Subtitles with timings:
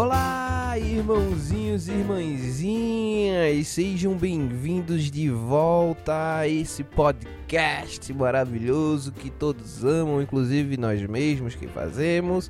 [0.00, 10.22] Olá, irmãozinhos e irmãzinhas, sejam bem-vindos de volta a esse podcast maravilhoso que todos amam,
[10.22, 12.48] inclusive nós mesmos que fazemos.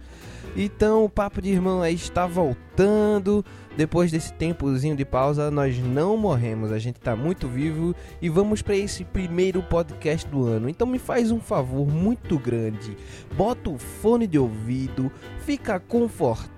[0.54, 3.42] Então, o Papo de Irmão aí está voltando.
[3.78, 8.60] Depois desse tempozinho de pausa, nós não morremos, a gente está muito vivo e vamos
[8.60, 10.68] para esse primeiro podcast do ano.
[10.68, 12.94] Então me faz um favor muito grande.
[13.34, 15.10] Bota o fone de ouvido,
[15.46, 16.57] fica confortável,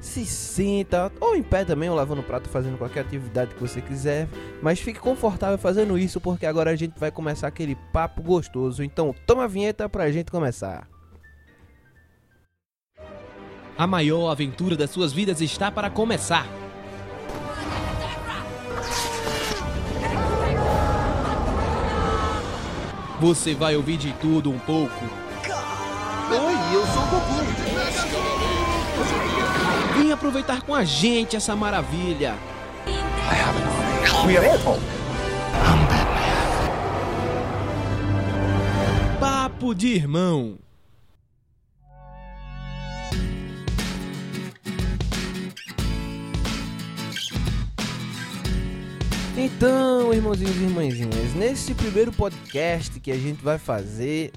[0.00, 4.28] se senta, ou em pé também, ou lavando prato, fazendo qualquer atividade que você quiser,
[4.62, 8.82] mas fique confortável fazendo isso porque agora a gente vai começar aquele papo gostoso.
[8.82, 10.88] Então, toma a vinheta pra gente começar.
[13.76, 16.46] A maior aventura das suas vidas está para começar.
[23.20, 25.04] Você vai ouvir de tudo um pouco.
[26.28, 27.61] Oi, eu sou o Goku.
[30.02, 32.34] Vem aproveitar com a gente essa maravilha.
[34.26, 34.60] We are it.
[39.20, 40.58] Papo de irmão.
[49.36, 54.32] Então, irmãozinhos e irmãzinhas, nesse primeiro podcast que a gente vai fazer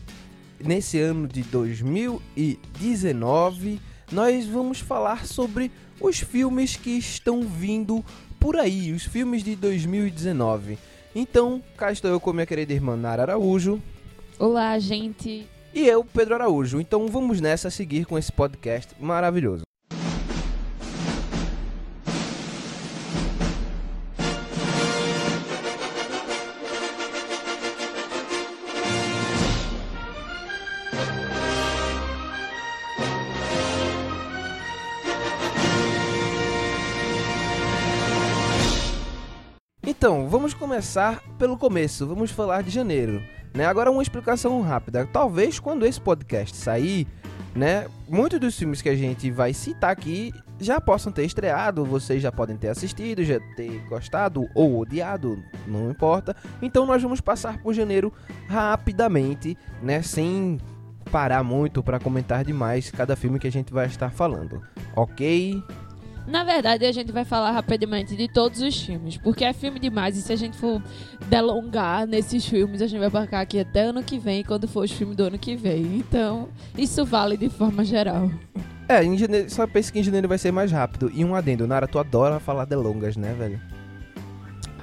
[0.63, 8.03] nesse ano de 2019, nós vamos falar sobre os filmes que estão vindo
[8.39, 10.77] por aí, os filmes de 2019.
[11.15, 13.81] Então, cá estou eu com minha querida irmã Nara Araújo
[14.37, 15.47] Olá, gente.
[15.73, 16.79] e eu, Pedro Araújo.
[16.79, 19.64] Então, vamos nessa seguir com esse podcast maravilhoso.
[40.45, 42.05] Vamos começar pelo começo.
[42.05, 43.19] Vamos falar de janeiro,
[43.51, 43.65] né?
[43.65, 45.09] Agora uma explicação rápida.
[45.11, 47.07] Talvez quando esse podcast sair,
[47.55, 52.21] né, muitos dos filmes que a gente vai citar aqui já possam ter estreado, vocês
[52.21, 56.35] já podem ter assistido, já ter gostado ou odiado, não importa.
[56.61, 58.13] Então nós vamos passar por janeiro
[58.47, 60.59] rapidamente, né, sem
[61.11, 64.61] parar muito para comentar demais cada filme que a gente vai estar falando.
[64.95, 65.63] OK?
[66.27, 70.17] Na verdade, a gente vai falar rapidamente de todos os filmes, porque é filme demais
[70.17, 70.81] e se a gente for
[71.29, 74.91] delongar nesses filmes, a gente vai marcar aqui até ano que vem, quando for os
[74.91, 75.97] filmes do ano que vem.
[75.97, 78.31] Então, isso vale de forma geral.
[78.87, 81.11] É, em janeiro, só penso que em janeiro vai ser mais rápido.
[81.13, 83.59] E um adendo, Nara, tu adora falar delongas, né, velho?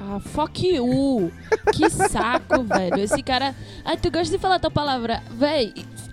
[0.01, 1.31] Ah, fuck you!
[1.73, 2.99] Que saco, velho.
[2.99, 3.55] Esse cara.
[3.85, 5.23] Ai, tu gosta de falar tua palavra.
[5.39, 5.73] Véi,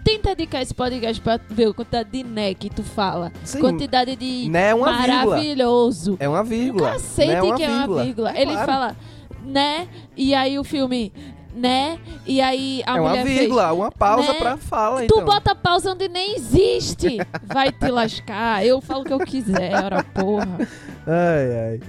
[0.09, 3.31] tenta dedicar esse podcast pra ver a quantidade de né que tu fala.
[3.43, 5.25] Sim, quantidade de né é uma vírgula.
[5.25, 6.17] maravilhoso.
[6.19, 6.91] É uma vírgula.
[6.93, 7.55] Cacete né?
[7.55, 8.33] que é uma vírgula.
[8.37, 8.65] Ele Claro.
[8.71, 8.95] fala,
[9.45, 9.87] né?
[10.17, 11.13] E aí o filme,
[11.55, 11.99] né?
[12.25, 14.39] E aí a é uma mulher vírgula, uma pausa né?
[14.39, 15.19] pra fala, fez, então.
[15.19, 17.17] Tu bota pausa onde nem existe.
[17.45, 18.65] Vai te lascar.
[18.65, 20.67] Eu falo o que eu quiser, ora porra.
[21.05, 21.79] Ai, ai.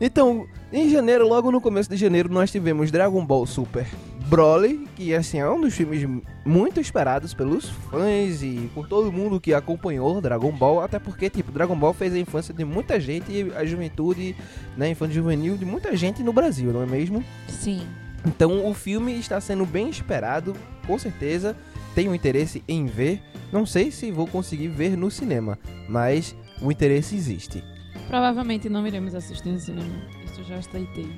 [0.00, 3.86] Então, em janeiro, logo no começo de janeiro, nós tivemos Dragon Ball Super
[4.32, 6.08] Broly, que assim é um dos filmes
[6.42, 11.52] muito esperados pelos fãs e por todo mundo que acompanhou Dragon Ball, até porque tipo,
[11.52, 14.34] Dragon Ball fez a infância de muita gente e a juventude,
[14.74, 17.22] né, infância juvenil de muita gente no Brasil, não é mesmo?
[17.46, 17.86] Sim.
[18.24, 20.56] Então, o filme está sendo bem esperado,
[20.86, 21.54] com certeza.
[21.94, 23.20] Tenho interesse em ver.
[23.52, 27.62] Não sei se vou conseguir ver no cinema, mas o interesse existe.
[28.08, 29.92] Provavelmente não iremos assistir no cinema.
[30.24, 31.10] Isso já aceitei.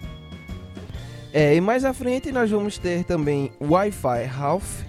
[1.35, 4.83] É, e mais à frente nós vamos ter também Wi-Fi Ralph,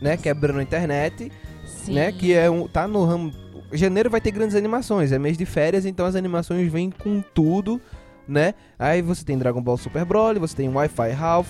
[0.00, 1.32] né, quebrando a internet,
[1.66, 1.94] Sim.
[1.94, 3.32] né, que é um tá no ramo
[3.72, 7.80] Janeiro vai ter grandes animações, é mês de férias, então as animações vêm com tudo,
[8.28, 8.54] né?
[8.78, 11.48] Aí você tem Dragon Ball Super Broly, você tem Wi-Fi Ralph,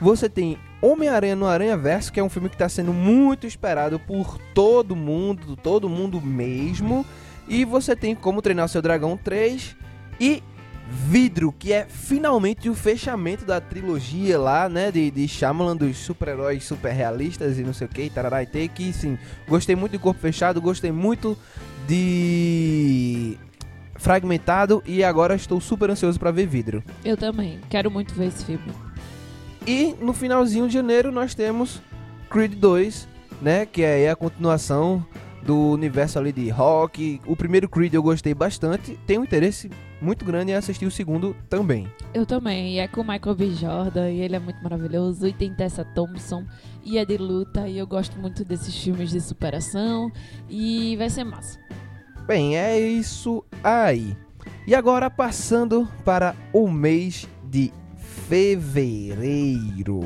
[0.00, 3.98] você tem Homem-Aranha no Aranha Verso, que é um filme que está sendo muito esperado
[3.98, 7.04] por todo mundo, todo mundo mesmo.
[7.48, 9.76] E você tem Como Treinar o Seu Dragão 3
[10.20, 10.42] e
[10.88, 16.64] Vidro, que é finalmente o fechamento da trilogia lá, né, de, de Shyamalan dos super-heróis
[16.64, 19.98] super realistas e não sei o que, tarará e ter, que sim, gostei muito de
[19.98, 21.38] Corpo Fechado, gostei muito
[21.86, 23.38] de
[23.96, 26.82] Fragmentado e agora estou super ansioso para ver Vidro.
[27.04, 27.60] Eu também.
[27.70, 28.72] Quero muito ver esse filme.
[29.66, 31.80] E no finalzinho de janeiro nós temos
[32.28, 33.08] Creed 2,
[33.40, 33.64] né?
[33.64, 35.06] Que é a continuação
[35.42, 37.20] do universo ali de rock.
[37.24, 38.98] O primeiro Creed eu gostei bastante.
[39.06, 39.70] Tenho um interesse
[40.04, 41.88] muito grande em assistir o segundo também.
[42.12, 42.74] Eu também.
[42.74, 43.50] E é com o Michael B.
[43.54, 44.10] Jordan.
[44.10, 45.26] E ele é muito maravilhoso.
[45.26, 46.44] E tem Tessa Thompson.
[46.84, 47.66] E é de luta.
[47.66, 50.12] E eu gosto muito desses filmes de superação.
[50.48, 51.58] E vai ser massa.
[52.26, 54.16] Bem, é isso aí.
[54.66, 57.72] E agora passando para o mês de
[58.28, 60.00] fevereiro.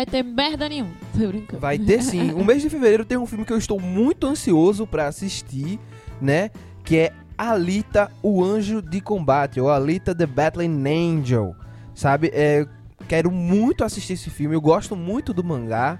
[0.00, 0.92] Vai ter merda nenhuma.
[1.12, 1.60] Tô brincando.
[1.60, 2.32] Vai ter sim.
[2.32, 5.78] O mês de fevereiro tem um filme que eu estou muito ansioso pra assistir,
[6.22, 6.50] né?
[6.82, 11.54] Que é Alita, o Anjo de Combate, ou Alita the Battling Angel.
[11.94, 12.30] Sabe?
[12.32, 12.66] É,
[13.08, 14.54] quero muito assistir esse filme.
[14.56, 15.98] Eu gosto muito do mangá,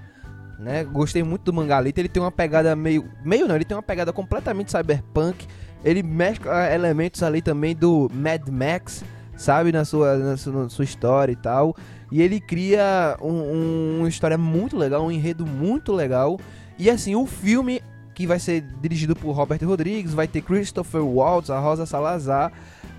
[0.57, 0.83] né?
[0.83, 2.01] Gostei muito do mangá Alita.
[2.01, 3.07] Ele tem uma pegada meio.
[3.23, 5.45] Meio não, ele tem uma pegada completamente cyberpunk.
[5.85, 9.03] Ele mescla elementos ali também do Mad Max,
[9.41, 9.71] sabe?
[9.71, 11.75] Na sua, na sua, na sua história e tal.
[12.11, 16.39] E ele cria um- um- uma história muito legal, um enredo muito legal.
[16.77, 17.81] E assim, o filme
[18.13, 22.51] que vai ser dirigido por Robert Rodrigues, vai ter Christopher Waltz, a Rosa Salazar.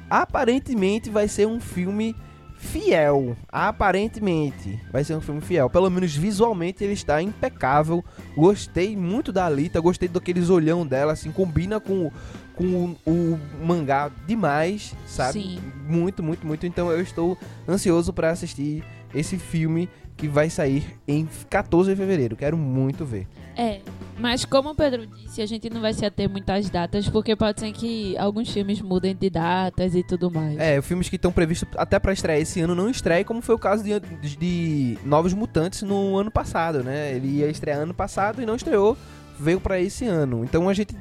[0.09, 2.15] Aparentemente vai ser um filme
[2.57, 3.37] fiel.
[3.51, 5.69] Aparentemente vai ser um filme fiel.
[5.69, 8.05] Pelo menos visualmente ele está impecável.
[8.37, 12.11] Gostei muito da Alita, gostei daqueles olhão dela, assim, combina com,
[12.57, 15.43] com o, o mangá demais, sabe?
[15.43, 15.59] Sim.
[15.89, 16.67] Muito, muito, muito.
[16.67, 17.37] Então eu estou
[17.69, 18.85] ansioso para assistir
[19.15, 22.37] esse filme que vai sair em 14 de fevereiro.
[22.37, 23.27] Quero muito ver.
[23.57, 23.81] É,
[24.19, 27.61] mas como o Pedro disse, a gente não vai se ater muitas datas, porque pode
[27.61, 30.59] ser que alguns filmes mudem de datas e tudo mais.
[30.59, 33.59] É, filmes que estão previstos até para estrear esse ano não estreia, como foi o
[33.59, 33.99] caso de,
[34.37, 37.15] de Novos Mutantes no ano passado, né?
[37.15, 38.97] Ele ia estrear ano passado e não estreou,
[39.39, 40.45] veio para esse ano.
[40.45, 40.95] Então a gente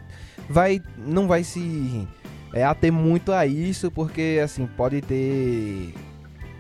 [0.51, 2.07] vai não vai se
[2.53, 5.93] é, ater muito a isso, porque assim, pode ter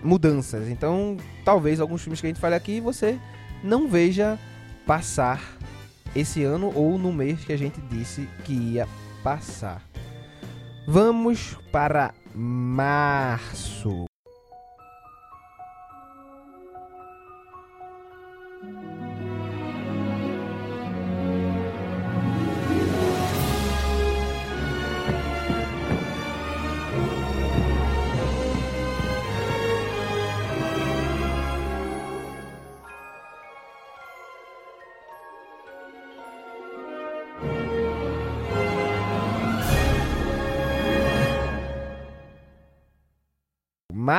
[0.03, 0.67] mudanças.
[0.69, 3.19] Então, talvez alguns filmes que a gente fale aqui você
[3.63, 4.39] não veja
[4.85, 5.57] passar
[6.15, 8.87] esse ano ou no mês que a gente disse que ia
[9.23, 9.81] passar.
[10.87, 14.10] Vamos para março.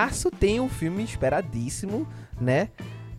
[0.03, 2.09] Março tem um filme esperadíssimo,
[2.41, 2.71] né?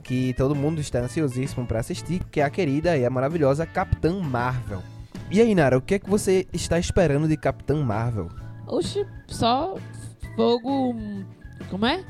[0.04, 4.20] Que todo mundo está ansiosíssimo para assistir, que é a querida e a maravilhosa Capitã
[4.20, 4.84] Marvel.
[5.32, 8.28] E aí, Nara, o que é que você está esperando de Capitã Marvel?
[8.68, 9.78] Oxi, só
[10.36, 10.94] fogo.
[11.70, 12.04] Como é?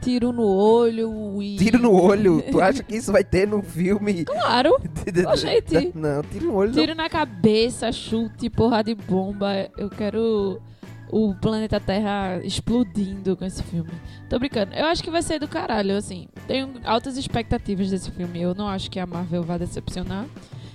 [0.00, 1.56] Tiro no olho e.
[1.56, 4.24] Tiro no olho, tu acha que isso vai ter no filme?
[4.24, 4.76] Claro!
[5.32, 5.90] Oxente.
[5.96, 6.70] Não, tiro no olho.
[6.70, 6.78] não.
[6.80, 9.68] Tiro na cabeça, chute, porra de bomba.
[9.76, 10.62] Eu quero
[11.10, 13.90] o planeta Terra explodindo com esse filme.
[14.28, 14.74] Tô brincando.
[14.74, 16.28] Eu acho que vai ser do caralho, assim.
[16.46, 18.40] Tenho altas expectativas desse filme.
[18.40, 20.26] Eu não acho que a Marvel vai decepcionar.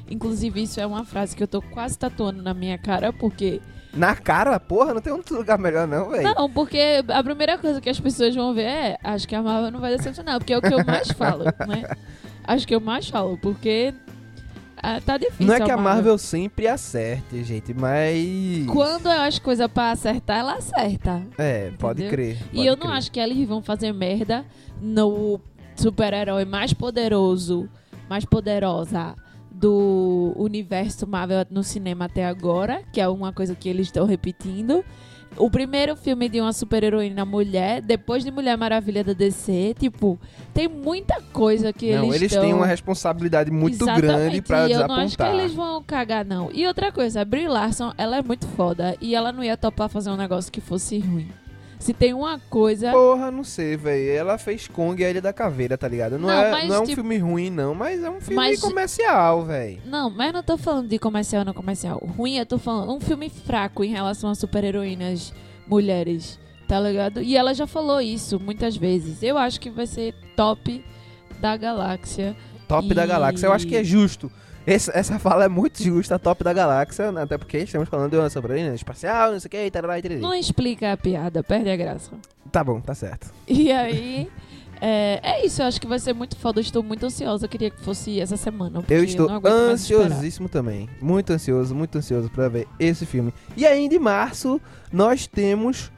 [0.09, 3.61] Inclusive, isso é uma frase que eu tô quase tatuando na minha cara, porque.
[3.93, 6.23] Na cara, porra, não tem outro lugar melhor não, velho.
[6.23, 8.97] Não, porque a primeira coisa que as pessoas vão ver é.
[9.03, 11.95] Acho que a Marvel não vai decepcionar, porque é o que eu mais falo, né?
[12.43, 13.93] Acho que eu mais falo, porque.
[14.81, 15.45] Ah, tá difícil.
[15.45, 18.65] Não é que a Marvel sempre acerte, gente, mas...
[18.67, 21.21] Quando eu acho coisa pra acertar, ela acerta.
[21.37, 22.11] É, pode Entendeu?
[22.11, 22.37] crer.
[22.51, 22.97] E pode eu não crer.
[22.97, 24.43] acho que eles vão fazer merda
[24.81, 25.39] no
[25.75, 27.69] super-herói mais poderoso,
[28.09, 29.15] mais poderosa
[29.51, 34.83] do universo Marvel no cinema até agora, que é uma coisa que eles estão repetindo.
[35.37, 40.19] O primeiro filme de uma super-heroína mulher, depois de Mulher Maravilha da DC, tipo,
[40.53, 42.41] tem muita coisa que Não, eles eles tão...
[42.41, 45.39] têm uma responsabilidade muito grande pra e eu não acho que desapontar.
[45.39, 46.49] eles vão cagar, não.
[46.53, 49.89] E outra coisa, a Brie Larson, ela é muito foda e ela não ia topar
[49.89, 51.29] fazer um negócio que fosse ruim.
[51.81, 52.91] Se tem uma coisa...
[52.91, 54.11] Porra, não sei, velho.
[54.11, 56.19] Ela fez Kong e a Ilha da Caveira, tá ligado?
[56.19, 58.35] Não, Não, é, mas, não é um tipo- filme ruim, não, mas é um filme
[58.35, 59.81] Mas- comercial, velho.
[59.85, 61.97] Não, mas não tô falando de comercial não comercial.
[62.17, 65.33] Ruim, eu tô falando um filme fraco em relação a super-heroínas
[65.67, 67.21] mulheres, tá ligado?
[67.21, 69.23] E ela já falou isso muitas vezes.
[69.23, 70.83] Eu acho que vai ser top
[71.39, 72.35] da galáxia.
[72.67, 73.47] Top da E- galáxia.
[73.47, 74.31] Eu acho que é justo.
[74.65, 77.23] Essa, essa fala é muito justa, top da galáxia, né?
[77.23, 80.19] até porque estamos falando de uma sobrina espacial, não sei o que, tarará, tarará.
[80.19, 82.11] Não explica a piada, perde a graça.
[82.51, 83.31] Tá bom, tá certo.
[83.47, 84.29] E aí,
[84.79, 86.59] é, é isso, eu acho que vai ser muito foda.
[86.59, 87.45] Eu estou muito ansiosa.
[87.45, 88.83] Eu queria que fosse essa semana.
[88.89, 89.53] Eu estou esperar.
[89.53, 90.89] ansiosíssimo também.
[90.99, 93.31] Muito ansioso, muito ansioso pra ver esse filme.
[93.55, 94.59] E ainda em março,
[94.91, 95.91] nós temos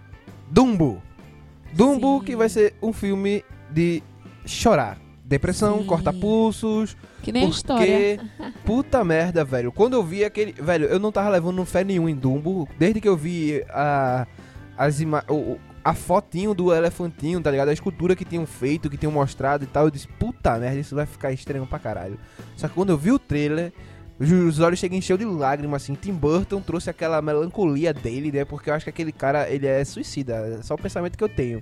[0.51, 1.01] Dumbo.
[1.73, 2.25] Dumbo, Sim.
[2.25, 4.03] que vai ser um filme de
[4.45, 5.02] chorar
[5.33, 5.85] depressão, Sim.
[5.85, 6.95] corta pulsos.
[7.21, 8.19] Que nem porque, história.
[8.65, 9.71] puta merda, velho.
[9.71, 10.53] Quando eu vi aquele.
[10.53, 12.67] Velho, eu não tava levando fé nenhum em Dumbo.
[12.77, 14.25] Desde que eu vi a.
[14.77, 17.67] As ima o- a fotinho do elefantinho, tá ligado?
[17.67, 19.83] A escultura que tinham feito, que tinham mostrado e tal.
[19.85, 22.17] Eu disse, puta merda, isso vai ficar estranho pra caralho.
[22.55, 23.73] Só que quando eu vi o trailer,
[24.17, 25.93] os- os olhos chegam encheu de lágrimas, assim.
[25.93, 28.45] Tim Burton trouxe aquela melancolia dele, né?
[28.45, 30.57] Porque eu acho que aquele cara, ele é suicida.
[30.59, 31.61] É só o pensamento que eu tenho,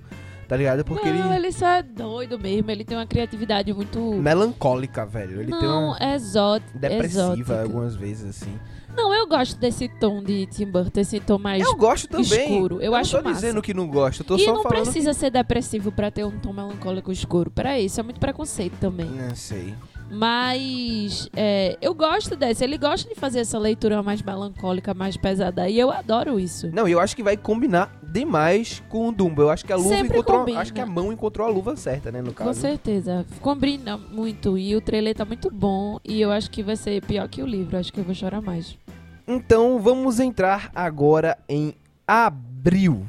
[0.52, 0.84] tá ligado?
[0.84, 1.46] Porque não, ele.
[1.46, 2.70] ele só é doido mesmo.
[2.70, 3.98] Ele tem uma criatividade muito.
[3.98, 5.40] Melancólica, velho.
[5.40, 6.14] Ele tem não, uma.
[6.14, 6.78] exótica.
[6.78, 7.62] Depressiva exótica.
[7.62, 8.58] algumas vezes, assim.
[8.94, 12.52] Não, eu gosto desse tom de Tim Burton, esse tom mais Eu gosto também.
[12.52, 12.82] escuro.
[12.82, 13.40] Eu, acho não tô massa.
[13.40, 14.82] dizendo que não gosto, eu tô e só não falando.
[14.82, 17.50] precisa ser depressivo pra ter um tom melancólico escuro.
[17.50, 19.06] Peraí, isso é muito preconceito também.
[19.06, 19.74] Não sei.
[20.12, 22.62] Mas é, eu gosto desse.
[22.62, 25.68] Ele gosta de fazer essa leitura mais melancólica, mais pesada.
[25.68, 26.70] E eu adoro isso.
[26.72, 29.42] Não, eu acho que vai combinar demais com o Dumbo.
[29.42, 30.40] Eu acho que a luva Sempre encontrou.
[30.40, 30.60] combina.
[30.60, 32.20] Acho que a mão encontrou a luva certa, né?
[32.20, 32.60] No Com caso.
[32.60, 33.24] certeza.
[33.40, 34.58] Combina muito.
[34.58, 35.98] E o trailer tá muito bom.
[36.04, 37.78] E eu acho que vai ser pior que o livro.
[37.78, 38.76] Acho que eu vou chorar mais.
[39.26, 41.74] Então vamos entrar agora em
[42.06, 43.06] abril.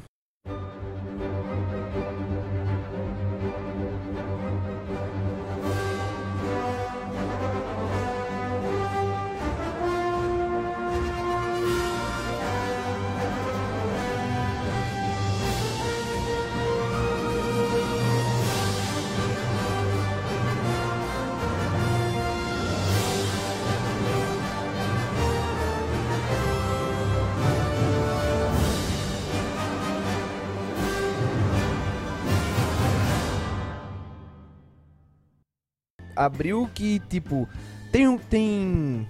[36.16, 37.48] Abril que, tipo,
[37.90, 38.18] tem um.
[38.18, 39.06] Tem.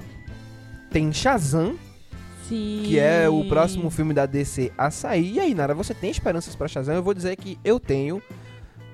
[0.90, 1.74] Tem Shazam,
[2.48, 2.82] Sim.
[2.84, 5.32] que é o próximo filme da DC a sair.
[5.32, 6.94] E aí, Nara, você tem esperanças pra Shazam?
[6.94, 8.22] Eu vou dizer que eu tenho.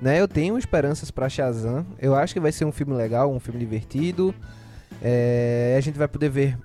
[0.00, 1.84] Né, eu tenho esperanças pra Shazam.
[1.98, 4.34] Eu acho que vai ser um filme legal, um filme divertido.
[5.02, 6.56] É, a gente vai poder ver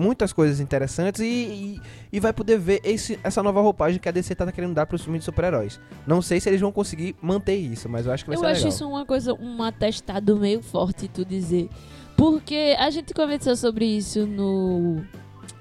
[0.00, 1.80] muitas coisas interessantes e, e,
[2.12, 5.02] e vai poder ver esse, essa nova roupagem que a DC tá querendo dar pros
[5.02, 5.78] filmes de super-heróis.
[6.06, 8.46] Não sei se eles vão conseguir manter isso, mas eu acho que vai Eu ser
[8.46, 8.68] acho legal.
[8.70, 11.68] isso uma coisa, um atestado meio forte tu dizer.
[12.16, 15.02] Porque a gente conversou sobre isso no.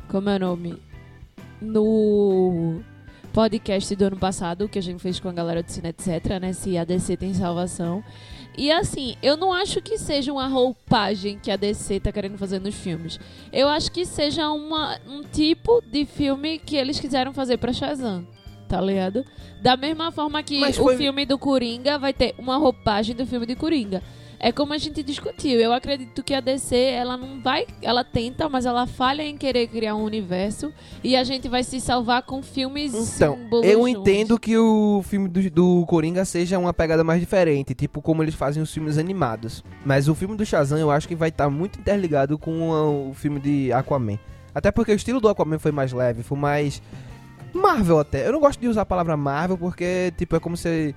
[0.09, 0.81] Como é o nome?
[1.61, 2.81] No
[3.31, 6.51] podcast do ano passado, que a gente fez com a galera do Cine, etc, né?
[6.53, 8.03] Se a DC tem salvação.
[8.57, 12.59] E assim, eu não acho que seja uma roupagem que a DC tá querendo fazer
[12.59, 13.19] nos filmes.
[13.53, 18.27] Eu acho que seja uma, um tipo de filme que eles quiseram fazer pra Shazam.
[18.67, 19.25] Tá ligado?
[19.61, 23.25] Da mesma forma que Mas o foi- filme do Coringa vai ter uma roupagem do
[23.25, 24.03] filme de Coringa.
[24.39, 25.59] É como a gente discutiu.
[25.59, 27.67] Eu acredito que a DC, ela não vai.
[27.81, 30.71] Ela tenta, mas ela falha em querer criar um universo.
[31.03, 32.93] E a gente vai se salvar com filmes.
[33.15, 33.89] Então, eu juntos.
[33.89, 38.33] entendo que o filme do, do Coringa seja uma pegada mais diferente, tipo como eles
[38.33, 39.61] fazem os filmes animados.
[39.85, 43.13] Mas o filme do Shazam eu acho que vai estar muito interligado com a- o
[43.13, 44.17] filme de Aquaman.
[44.55, 46.81] Até porque o estilo do Aquaman foi mais leve, foi mais.
[47.53, 48.27] Marvel até.
[48.27, 50.95] Eu não gosto de usar a palavra Marvel porque, tipo, é como se.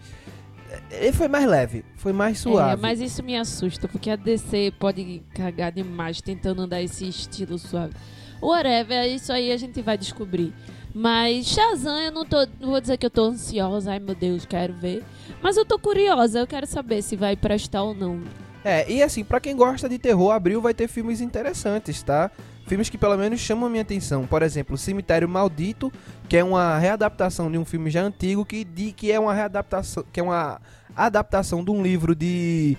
[0.91, 2.75] Ele foi mais leve, foi mais suave.
[2.75, 7.59] É, mas isso me assusta, porque a DC pode cagar demais tentando dar esse estilo
[7.59, 7.95] suave.
[8.41, 10.53] Whatever, isso aí a gente vai descobrir.
[10.95, 12.47] Mas Shazam, eu não tô.
[12.61, 15.03] Não vou dizer que eu tô ansiosa, ai meu Deus, quero ver.
[15.41, 18.21] Mas eu tô curiosa, eu quero saber se vai prestar ou não.
[18.65, 22.31] É, e assim, pra quem gosta de terror, abril vai ter filmes interessantes, tá?
[22.67, 24.27] Filmes que pelo menos chamam a minha atenção.
[24.27, 25.93] Por exemplo, Cemitério Maldito,
[26.29, 30.05] que é uma readaptação de um filme já antigo que, de, que é uma readaptação,
[30.13, 30.61] que é uma
[30.97, 32.77] adaptação de um livro de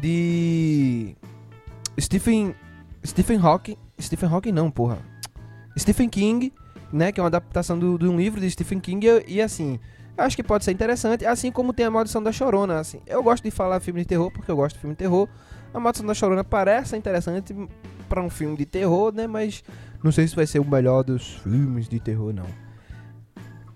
[0.00, 1.16] de
[1.98, 2.54] Stephen
[3.04, 4.98] Stephen Hawking, Stephen Hawking não, porra.
[5.78, 6.52] Stephen King,
[6.92, 9.78] né, que é uma adaptação do- de um livro de Stephen King e, e, assim,
[10.16, 13.00] acho que pode ser interessante, assim como tem a Maldição da Chorona, assim.
[13.06, 15.28] Eu gosto de falar filme de terror porque eu gosto de filme de terror.
[15.76, 17.54] A Maldição da Chorona parece interessante
[18.08, 19.62] pra um filme de terror, né, mas
[20.02, 22.46] não sei se vai ser o melhor dos filmes de terror não.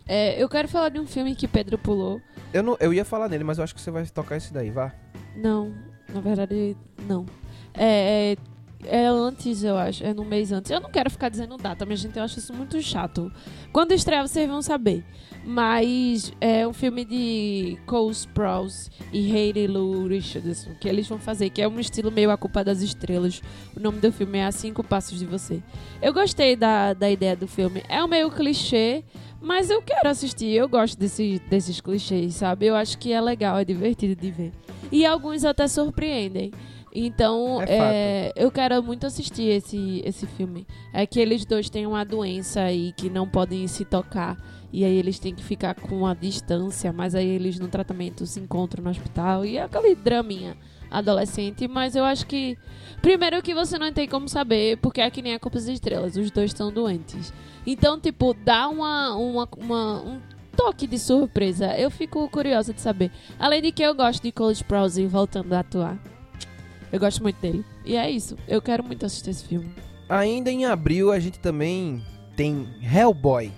[0.09, 2.19] É, eu quero falar de um filme que Pedro pulou.
[2.55, 4.71] Eu não, eu ia falar nele, mas eu acho que você vai tocar esse daí,
[4.71, 4.95] vá.
[5.37, 5.75] Não,
[6.09, 6.75] na verdade,
[7.07, 7.27] não.
[7.75, 8.37] É, é,
[8.85, 10.05] é antes, eu acho.
[10.05, 10.71] É no mês antes.
[10.71, 13.31] Eu não quero ficar dizendo data, mas, gente, eu acho isso muito chato.
[13.73, 15.05] Quando estrear, vocês vão saber.
[15.45, 21.49] Mas é um filme de Cole Sprouse e Hayley Lou Richardson, que eles vão fazer,
[21.49, 23.43] que é um estilo meio A Culpa das Estrelas.
[23.75, 25.63] O nome do filme é A Cinco Passos de Você.
[26.03, 27.83] Eu gostei da, da ideia do filme.
[27.89, 29.03] É um meio clichê,
[29.41, 30.51] mas eu quero assistir.
[30.51, 32.67] Eu gosto desse, desses clichês, sabe?
[32.67, 34.53] Eu acho que é legal, é divertido de ver.
[34.93, 36.53] E alguns até surpreendem.
[36.93, 37.67] Então, É
[38.29, 40.67] é, eu quero muito assistir esse, esse filme.
[40.93, 44.37] É que eles dois têm uma doença aí que não podem se tocar.
[44.73, 48.39] E aí eles têm que ficar com a distância, mas aí eles no tratamento se
[48.41, 49.45] encontram no hospital.
[49.45, 50.57] E é aquele draminha
[50.91, 52.57] adolescente, mas eu acho que.
[53.01, 56.17] Primeiro que você não tem como saber, porque é que nem a Copa das Estrelas,
[56.17, 57.33] os dois estão doentes.
[57.67, 60.21] Então, tipo, dá uma, uma, uma- um
[60.57, 61.77] toque de surpresa.
[61.79, 63.11] Eu fico curiosa de saber.
[63.39, 65.99] Além de que eu gosto de Cole Sprouse voltando a atuar.
[66.93, 67.65] Eu gosto muito dele.
[67.85, 68.37] E é isso.
[68.49, 69.73] Eu quero muito assistir esse filme.
[70.09, 72.05] Ainda em abril a gente também
[72.37, 73.53] tem Hellboy,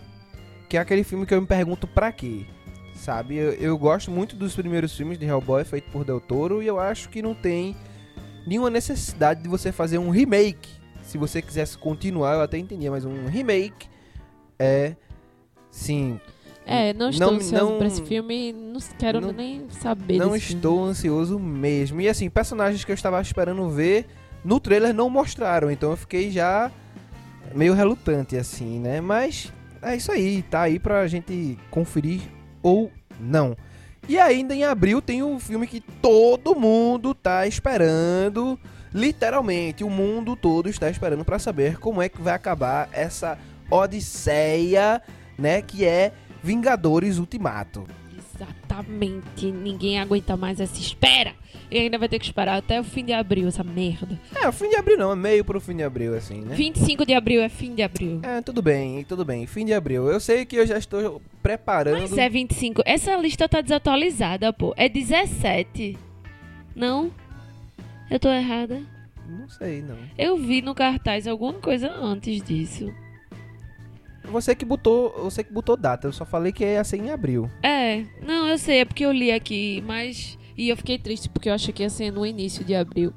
[0.68, 2.46] que é aquele filme que eu me pergunto pra quê.
[2.94, 6.66] Sabe, eu, eu gosto muito dos primeiros filmes de Hellboy feito por Del Toro e
[6.66, 7.74] eu acho que não tem
[8.46, 10.68] nenhuma necessidade de você fazer um remake.
[11.00, 13.88] Se você quisesse continuar, eu até entendia, mas um remake
[14.58, 14.94] é
[15.70, 16.20] sim,
[16.64, 18.52] É, não estou Não- ansiosa não- pra esse filme.
[18.52, 22.00] Não quero não- nem saber não estou ansioso mesmo.
[22.00, 24.06] E assim, personagens que eu estava esperando ver
[24.44, 26.70] no trailer não mostraram, então eu fiquei já
[27.54, 29.00] meio relutante assim, né?
[29.00, 29.52] Mas
[29.82, 32.20] é isso aí, tá aí pra gente conferir
[32.62, 32.90] ou
[33.20, 33.56] não.
[34.08, 38.58] E ainda em abril tem um filme que todo mundo tá esperando,
[38.92, 43.38] literalmente, o mundo todo está esperando pra saber como é que vai acabar essa
[43.70, 45.00] odisseia,
[45.38, 46.12] né, que é
[46.42, 47.86] Vingadores Ultimato.
[48.34, 49.50] Exatamente.
[49.50, 51.34] Ninguém aguenta mais essa espera.
[51.70, 54.20] E ainda vai ter que esperar até o fim de abril, essa merda.
[54.34, 56.54] É, o fim de abril não, é meio pro fim de abril, assim, né?
[56.54, 58.20] 25 de abril é fim de abril.
[58.22, 59.46] É, tudo bem, tudo bem.
[59.46, 60.06] Fim de abril.
[60.08, 62.00] Eu sei que eu já estou preparando.
[62.00, 62.82] Mas é 25.
[62.84, 64.74] Essa lista tá desatualizada, pô.
[64.76, 65.96] É 17.
[66.74, 67.10] Não?
[68.10, 68.82] Eu tô errada.
[69.26, 69.96] Não sei, não.
[70.18, 72.92] Eu vi no cartaz alguma coisa antes disso.
[74.24, 76.06] Você que botou, você que botou data.
[76.06, 77.50] Eu só falei que ia ser em abril.
[77.62, 80.38] É, não, eu sei, é porque eu li aqui, mas.
[80.56, 83.12] E eu fiquei triste porque eu achei que ia ser no início de abril.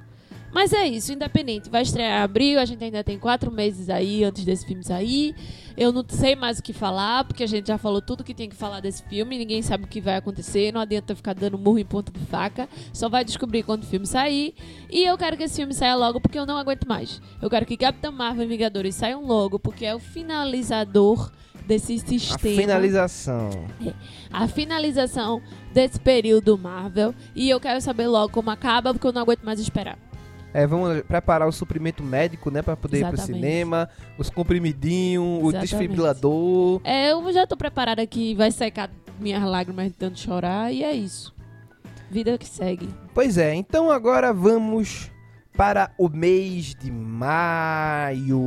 [0.56, 1.70] Mas é isso, independente.
[1.70, 5.36] Vai estrear em abril, a gente ainda tem quatro meses aí antes desse filme sair.
[5.76, 8.48] Eu não sei mais o que falar, porque a gente já falou tudo que tem
[8.48, 9.38] que falar desse filme.
[9.38, 10.72] Ninguém sabe o que vai acontecer.
[10.72, 12.70] Não adianta ficar dando murro em ponta de faca.
[12.94, 14.56] Só vai descobrir quando o filme sair.
[14.90, 17.22] E eu quero que esse filme saia logo, porque eu não aguento mais.
[17.42, 21.34] Eu quero que Capitão Marvel e Vingadores saiam logo, porque é o finalizador
[21.68, 23.50] desse A sistema finalização.
[24.32, 25.42] a finalização
[25.74, 27.14] desse período Marvel.
[27.36, 30.00] E eu quero saber logo como acaba, porque eu não aguento mais esperar.
[30.56, 33.42] É, vamos preparar o suprimento médico, né, Pra poder ir pro Exatamente.
[33.44, 35.70] cinema, os comprimidinhos, o Exatamente.
[35.70, 36.80] desfibrilador.
[36.86, 38.90] É, eu já tô preparada que vai secar
[39.20, 41.36] minhas lágrimas de tanto chorar, e é isso.
[42.10, 42.88] Vida que segue.
[43.14, 45.12] Pois é, então agora vamos
[45.58, 48.44] para o mês de maio.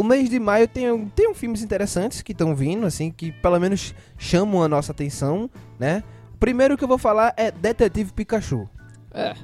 [0.00, 3.94] O mês de maio tem, tem filmes interessantes que estão vindo, assim, que pelo menos
[4.16, 6.02] chamam a nossa atenção, né?
[6.32, 8.66] O primeiro que eu vou falar é Detetive Pikachu.
[9.12, 9.34] É.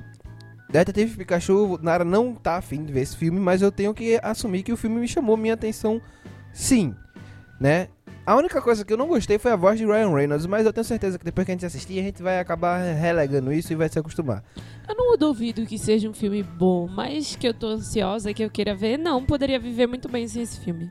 [0.71, 4.62] Detetive Pikachu, Nara não tá afim de ver esse filme, mas eu tenho que assumir
[4.62, 6.01] que o filme me chamou minha atenção
[6.55, 6.95] sim,
[7.61, 7.88] né?
[8.27, 10.73] A única coisa que eu não gostei foi a voz de Ryan Reynolds, mas eu
[10.73, 13.77] tenho certeza que depois que a gente assistir, a gente vai acabar relegando isso e
[13.77, 14.43] vai se acostumar.
[14.89, 18.51] Eu não duvido que seja um filme bom, mas que eu tô ansiosa, que eu
[18.51, 20.91] queira ver, não, poderia viver muito bem sem esse filme.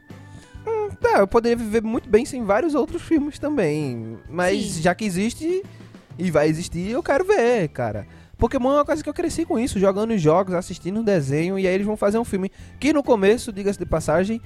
[1.01, 4.81] Tá, eu poderia viver muito bem sem vários outros filmes também, mas Sim.
[4.81, 5.61] já que existe
[6.17, 8.07] e vai existir, eu quero ver, cara.
[8.37, 11.67] Pokémon é uma coisa que eu cresci com isso, jogando jogos, assistindo um desenho, e
[11.67, 14.41] aí eles vão fazer um filme que no começo, diga-se de passagem,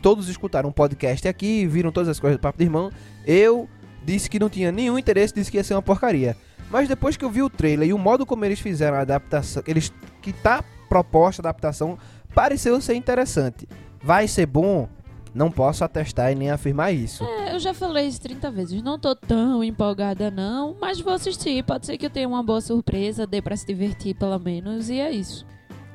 [0.00, 2.90] todos escutaram um podcast aqui, viram todas as coisas do Papo de Irmão,
[3.26, 3.68] eu
[4.04, 6.36] disse que não tinha nenhum interesse, disse que ia ser uma porcaria.
[6.70, 9.62] Mas depois que eu vi o trailer e o modo como eles fizeram a adaptação,
[9.66, 11.98] eles que tá proposta a adaptação,
[12.34, 13.68] pareceu ser interessante.
[14.02, 14.88] Vai ser bom?
[15.34, 17.24] Não posso atestar e nem afirmar isso.
[17.24, 21.64] É, eu já falei isso 30 vezes, não tô tão empolgada não, mas vou assistir,
[21.64, 25.00] pode ser que eu tenha uma boa surpresa, dê pra se divertir pelo menos, e
[25.00, 25.46] é isso.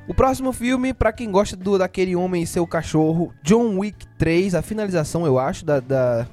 [0.08, 4.54] O próximo filme, pra quem gosta do daquele homem e seu cachorro, John Wick 3,
[4.54, 6.26] a finalização, eu acho, da, da,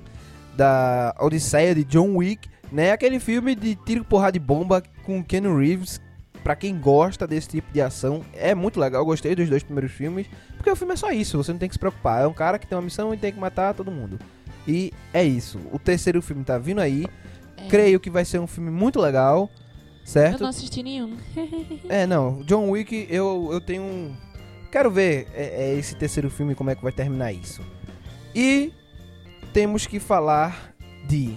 [0.56, 2.94] da Odisseia de John Wick, né?
[2.94, 6.00] Aquele filme de tiro, porrada de bomba com Keanu Reeves.
[6.46, 9.02] Pra quem gosta desse tipo de ação, é muito legal.
[9.02, 11.68] Eu gostei dos dois primeiros filmes, porque o filme é só isso, você não tem
[11.68, 12.22] que se preocupar.
[12.22, 14.20] É um cara que tem uma missão e tem que matar todo mundo.
[14.68, 15.60] E é isso.
[15.72, 17.08] O terceiro filme tá vindo aí.
[17.58, 20.42] É, Creio que vai ser um filme muito legal, eu certo?
[20.42, 21.18] não assisti nenhum.
[21.90, 22.44] É, não.
[22.44, 24.16] John Wick, eu, eu tenho.
[24.72, 27.64] Quero ver é, é, esse terceiro filme, como é que vai terminar isso.
[28.36, 28.72] E
[29.52, 30.76] temos que falar
[31.08, 31.36] de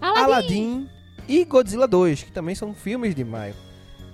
[0.00, 0.22] Aladdin!
[0.22, 0.90] Aladdin
[1.26, 3.56] e Godzilla 2, que também são filmes de maio.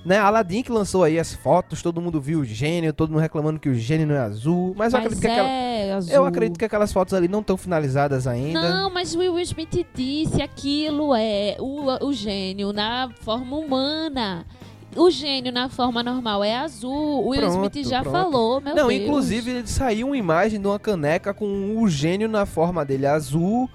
[0.03, 3.61] Né, Aladdin que lançou aí as fotos, todo mundo viu o gênio, todo mundo reclamando
[3.61, 4.75] que o gênio não é azul.
[4.77, 5.49] Mas, eu Mas acredito que aquela.
[5.49, 6.15] é azul.
[6.15, 8.63] Eu acredito que aquelas fotos ali não estão finalizadas ainda.
[8.63, 14.47] Não, mas o Will Smith disse aquilo é o, o gênio na forma humana.
[14.97, 16.91] O gênio na forma normal é azul.
[17.25, 18.13] O Will Pronto, Smith já pronto.
[18.13, 19.03] falou, meu não, Deus.
[19.03, 23.69] inclusive saiu uma imagem de uma caneca com o gênio na forma dele azul,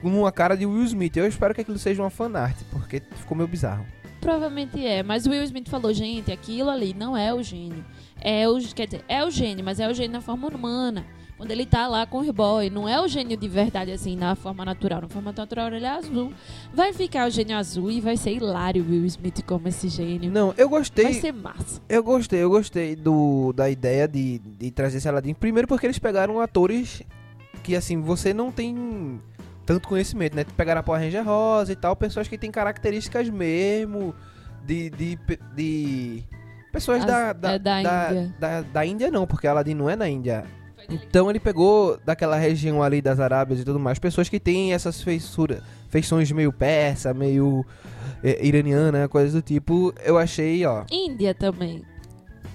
[0.00, 1.16] com uma cara de Will Smith.
[1.16, 3.84] Eu espero que aquilo seja uma fanart, porque ficou meio bizarro.
[4.20, 7.84] Provavelmente é, mas o Will Smith falou, gente, aquilo ali não é o gênio.
[8.20, 11.06] É o, quer dizer, é o gênio, mas é o gênio na forma humana.
[11.38, 14.34] Quando ele tá lá com o boy, não é o gênio de verdade, assim, na
[14.34, 15.00] forma natural.
[15.00, 16.34] Na forma natural ele é azul.
[16.70, 20.30] Vai ficar o gênio azul e vai ser hilário o Will Smith como esse gênio.
[20.30, 21.14] Não, eu Vai gostei.
[21.14, 21.80] ser massa.
[21.88, 25.32] Eu gostei, eu gostei do, da ideia de, de trazer esse Aladdin.
[25.32, 27.02] Primeiro porque eles pegaram atores
[27.62, 29.18] que, assim, você não tem
[29.70, 30.44] tanto conhecimento, né?
[30.56, 34.12] Pegaram a Power Ranger Rosa e tal, pessoas que têm características mesmo
[34.66, 34.90] de...
[34.90, 35.18] de,
[35.54, 36.24] de
[36.72, 38.34] pessoas As- da, da, é da da, Índia.
[38.40, 40.44] da, da Índia não, porque Aladdin não é na Índia.
[40.88, 45.00] Então ele pegou daquela região ali das Arábias e tudo mais, pessoas que têm essas
[45.00, 47.64] feições meio persa, meio
[48.24, 49.94] eh, iraniana, coisas do tipo.
[50.02, 50.84] Eu achei, ó...
[50.90, 51.84] Índia também.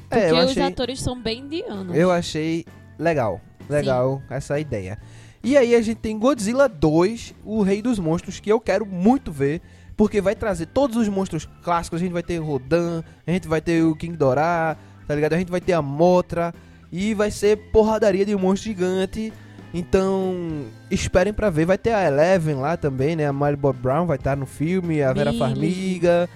[0.09, 0.63] É, Porque eu os achei...
[0.63, 1.95] atores são bem indianos.
[1.95, 2.65] Eu achei
[2.99, 3.39] legal.
[3.69, 4.99] Legal essa ideia.
[5.45, 9.31] E aí a gente tem Godzilla 2, o Rei dos Monstros, que eu quero muito
[9.31, 9.61] ver.
[9.95, 12.01] Porque vai trazer todos os monstros clássicos.
[12.01, 14.75] A gente vai ter Rodan, a gente vai ter o King Dorá,
[15.07, 15.33] tá ligado?
[15.33, 16.51] A gente vai ter a Motra.
[16.91, 19.31] E vai ser porradaria de um monstro gigante.
[19.71, 21.65] Então, esperem pra ver.
[21.65, 23.27] Vai ter a Eleven lá também, né?
[23.27, 25.31] A Miley Bob Brown vai estar no filme, a Vera.
[25.31, 26.27] Farmiga.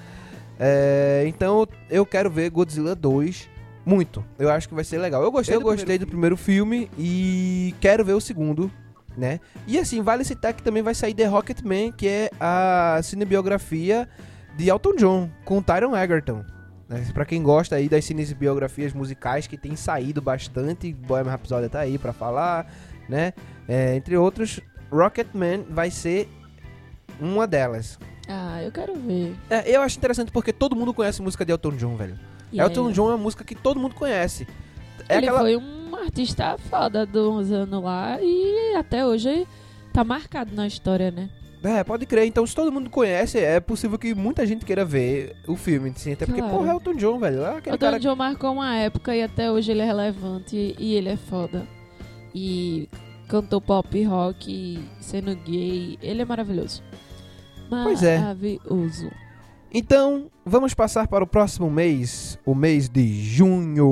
[0.59, 3.49] É, então, eu quero ver Godzilla 2
[3.83, 4.23] muito.
[4.37, 5.23] Eu acho que vai ser legal.
[5.23, 8.71] Eu gostei, eu gostei do primeiro filme e quero ver o segundo,
[9.19, 9.39] né?
[9.67, 14.07] E assim, vale citar que também vai sair The Rocketman, que é a cinebiografia
[14.55, 16.43] de Elton John, com Tyron Egerton.
[16.87, 17.05] Né?
[17.13, 21.99] Pra quem gosta aí das cinebiografias musicais que tem saído bastante, Bohemian Rhapsody tá aí
[21.99, 22.71] pra falar,
[23.07, 23.33] né?
[23.67, 24.59] É, entre outros,
[24.91, 26.27] Rocketman vai ser
[27.19, 27.99] uma delas.
[28.27, 29.35] Ah, eu quero ver.
[29.49, 32.17] É, eu acho interessante porque todo mundo conhece música de Elton John, velho.
[32.51, 34.47] E Elton John é uma música que todo mundo conhece.
[35.07, 35.39] É ele aquela...
[35.39, 39.47] foi um artista foda uns anos lá e até hoje
[39.93, 41.29] tá marcado na história, né?
[41.61, 42.25] É, pode crer.
[42.25, 46.13] Então, se todo mundo conhece, é possível que muita gente queira ver o filme, assim,
[46.13, 46.55] até porque, Claro.
[46.55, 47.43] porra, é Elton John, velho.
[47.43, 47.99] É O cara...
[47.99, 51.67] John marcou uma época e até hoje ele é relevante e ele é foda.
[52.33, 52.87] E
[53.27, 56.81] cantou pop rock, sendo gay, ele é maravilhoso.
[57.69, 58.19] Pois é.
[58.19, 59.11] Maravilhoso.
[59.71, 63.85] Então, vamos passar para o próximo mês, o mês de junho.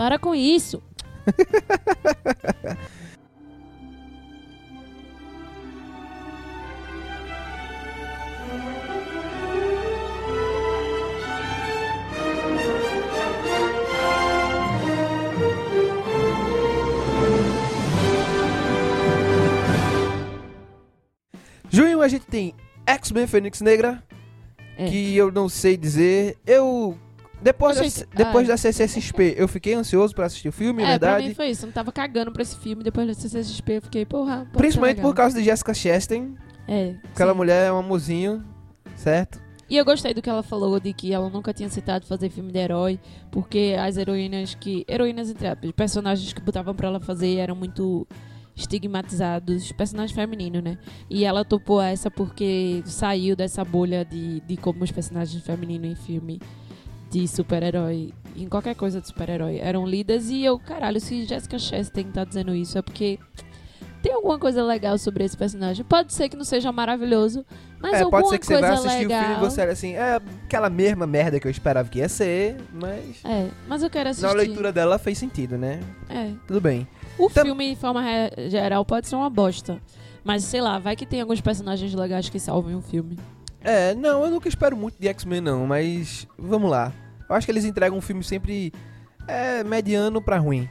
[0.00, 0.82] Para com isso.
[21.68, 22.54] Junho a gente tem
[22.86, 24.02] X-Men Fênix Negra,
[24.78, 24.86] É.
[24.88, 26.38] que eu não sei dizer.
[26.46, 26.96] Eu...
[27.42, 31.12] Depois, da, Gente, depois da CCXP, eu fiquei ansioso pra assistir o filme, é, pra
[31.12, 31.28] verdade.
[31.28, 31.64] mim foi isso.
[31.64, 32.82] Eu não tava cagando pra esse filme.
[32.82, 34.46] Depois da CCXP eu fiquei, porra.
[34.52, 35.10] Principalmente legal.
[35.10, 36.34] por causa de Jessica Chastain.
[36.68, 36.96] É.
[37.12, 37.36] Aquela sim.
[37.36, 38.44] mulher é um amorzinho,
[38.94, 39.40] certo?
[39.68, 42.52] E eu gostei do que ela falou, de que ela nunca tinha citado fazer filme
[42.52, 42.98] de herói,
[43.30, 44.84] porque as heroínas que.
[44.88, 48.06] Heroínas entre aspas, personagens que botavam pra ela fazer eram muito
[48.54, 50.76] estigmatizados, personagens femininos, né?
[51.08, 55.94] E ela topou essa porque saiu dessa bolha de, de como os personagens femininos em
[55.94, 56.40] filme
[57.10, 60.30] de super-herói, em qualquer coisa de super-herói, eram lidas.
[60.30, 63.18] E eu, caralho, se Jessica Chastain tá dizendo isso, é porque.
[64.02, 65.84] Tem alguma coisa legal sobre esse personagem.
[65.84, 67.44] Pode ser que não seja maravilhoso,
[67.78, 69.20] mas é, alguma pode ser que você coisa vai assistir legal.
[69.20, 70.14] o filme e você olha assim, é
[70.46, 74.26] aquela mesma merda que eu esperava que ia ser, mas É, mas eu quero assistir.
[74.26, 75.80] na leitura dela fez sentido, né?
[76.08, 76.30] É.
[76.46, 76.88] Tudo bem.
[77.18, 78.02] O Tam- filme, de forma
[78.48, 79.78] geral, pode ser uma bosta.
[80.24, 83.18] Mas, sei lá, vai que tem alguns personagens legais que salvem o filme.
[83.62, 86.92] É, não, eu nunca espero muito de X-Men não, mas vamos lá.
[87.28, 88.72] Eu acho que eles entregam um filme sempre
[89.28, 90.68] é, mediano pra ruim.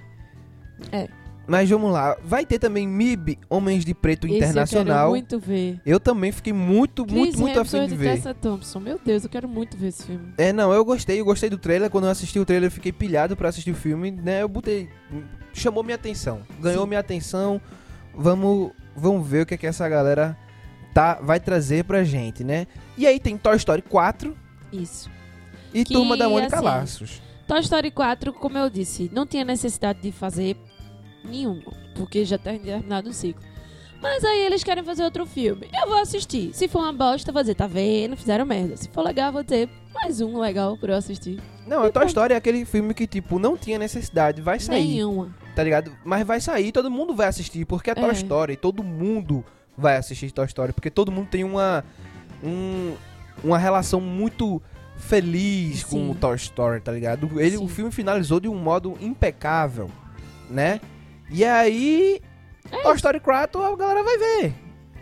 [0.92, 1.08] É.
[1.50, 2.16] Mas vamos lá.
[2.24, 5.10] Vai ter também MIB, Homens de Preto Esse eu quero Internacional.
[5.10, 5.82] muito ver.
[5.84, 8.16] Eu também fiquei muito, muito, Chris muito afim Hemsworth de ver.
[8.16, 8.80] Tessa Thompson.
[8.80, 10.32] Meu Deus, eu quero muito ver esse filme.
[10.38, 11.90] É, não, eu gostei, eu gostei do trailer.
[11.90, 14.44] Quando eu assisti o trailer, eu fiquei pilhado pra assistir o filme, né?
[14.44, 14.90] Eu botei.
[15.52, 16.42] Chamou minha atenção.
[16.62, 16.90] Ganhou Sim.
[16.90, 17.60] minha atenção.
[18.14, 20.38] Vamos, vamos ver o que, é que essa galera
[20.94, 22.68] tá, vai trazer pra gente, né?
[22.98, 24.36] E aí tem Toy Story 4
[24.72, 25.10] Isso.
[25.74, 27.22] e Que, Turma da Mônica assim, Laços.
[27.48, 30.56] Toy Story 4, como eu disse, não tinha necessidade de fazer
[31.24, 33.44] nenhuma, porque já tá terminado o ciclo.
[34.02, 35.68] Mas aí eles querem fazer outro filme.
[35.78, 36.52] Eu vou assistir.
[36.54, 38.16] Se for uma bosta, vou dizer, tá vendo?
[38.16, 38.78] Fizeram merda.
[38.78, 41.38] Se for legal, vou dizer, mais um legal pra eu assistir.
[41.68, 45.36] Não, a Toy Story é aquele filme que, tipo, não tinha necessidade, vai sair, Nenhuma.
[45.54, 45.92] tá ligado?
[46.06, 48.14] Mas vai sair, todo mundo vai assistir, porque é Toy É.
[48.14, 49.44] Story, todo mundo
[49.80, 51.84] vai assistir Toy Story, porque todo mundo tem uma
[52.44, 52.96] um-
[53.44, 54.62] uma relação muito
[54.98, 56.12] feliz com Sim.
[56.12, 57.40] o Toy Story, tá ligado?
[57.40, 57.68] Ele, o Sim.
[57.70, 59.90] filme finalizou de um modo impecável,
[60.50, 60.80] né?
[61.30, 62.22] E aí,
[62.72, 64.54] É Toy Story 4 a galera vai ver.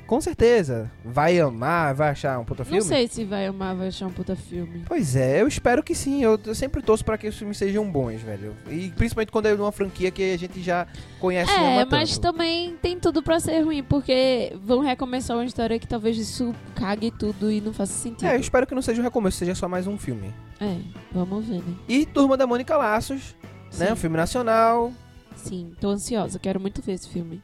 [0.08, 0.89] Com certeza.
[1.04, 2.80] Vai amar, vai achar um puta filme.
[2.80, 4.84] Não sei se vai amar, vai achar um puta filme.
[4.88, 6.24] Pois é, eu espero que sim.
[6.24, 8.56] Eu, eu sempre torço pra que os filmes sejam bons, velho.
[8.70, 10.88] E principalmente quando é uma franquia que a gente já
[11.20, 12.22] conhece É, mas tanto.
[12.34, 17.12] também tem tudo pra ser ruim, porque vão recomeçar uma história que talvez isso cague
[17.12, 18.28] tudo e não faça sentido.
[18.28, 20.34] É, eu espero que não seja um recomeço, seja só mais um filme.
[20.62, 20.78] É,
[21.12, 21.76] vamos ver, né?
[21.88, 23.36] E Turma da Mônica Laços,
[23.78, 23.88] né?
[23.88, 23.93] Sim.
[23.93, 24.91] Um filme nacional.
[25.36, 27.41] Sim, tô ansiosa, quero muito ver esse filme.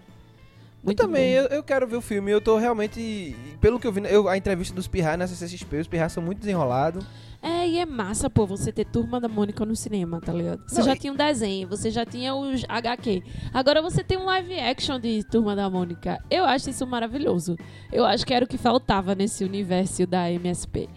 [0.83, 1.39] Eu Muito também, bom.
[1.43, 2.29] eu, eu quero ver o filme.
[2.29, 3.33] Eu tô realmente.
[3.61, 6.39] Pelo que eu vi, eu, a entrevista dos Pirra na CCXP, os Pirra são muito
[6.39, 7.05] desenrolados.
[7.41, 10.61] É, e é massa, pô, você ter Turma da Mônica no cinema, tá ligado?
[10.67, 13.21] Você Não, já e- tinha um desenho, você já tinha os HQ.
[13.53, 16.19] Agora você tem um live action de Turma da Mônica.
[16.29, 17.57] Eu acho isso maravilhoso.
[17.91, 20.89] Eu acho que era o que faltava nesse universo da MSP.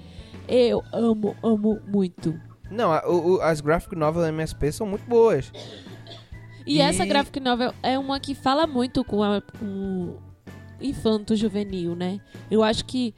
[0.49, 2.35] Eu amo, amo muito.
[2.71, 5.53] Não, a- o- as graphic novels da MSP são muito boas.
[6.67, 10.17] E, E- essa graphic novel é uma que fala muito com, a, com
[10.81, 12.21] infanto juvenil, né?
[12.51, 13.15] Eu acho que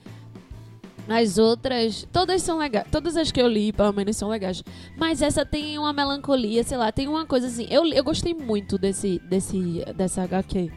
[1.09, 2.87] as outras, todas são legais.
[2.91, 4.63] Todas as que eu li, pelo menos, são legais.
[4.97, 7.67] Mas essa tem uma melancolia, sei lá, tem uma coisa assim.
[7.71, 10.71] Eu, eu gostei muito desse, desse, dessa HQ.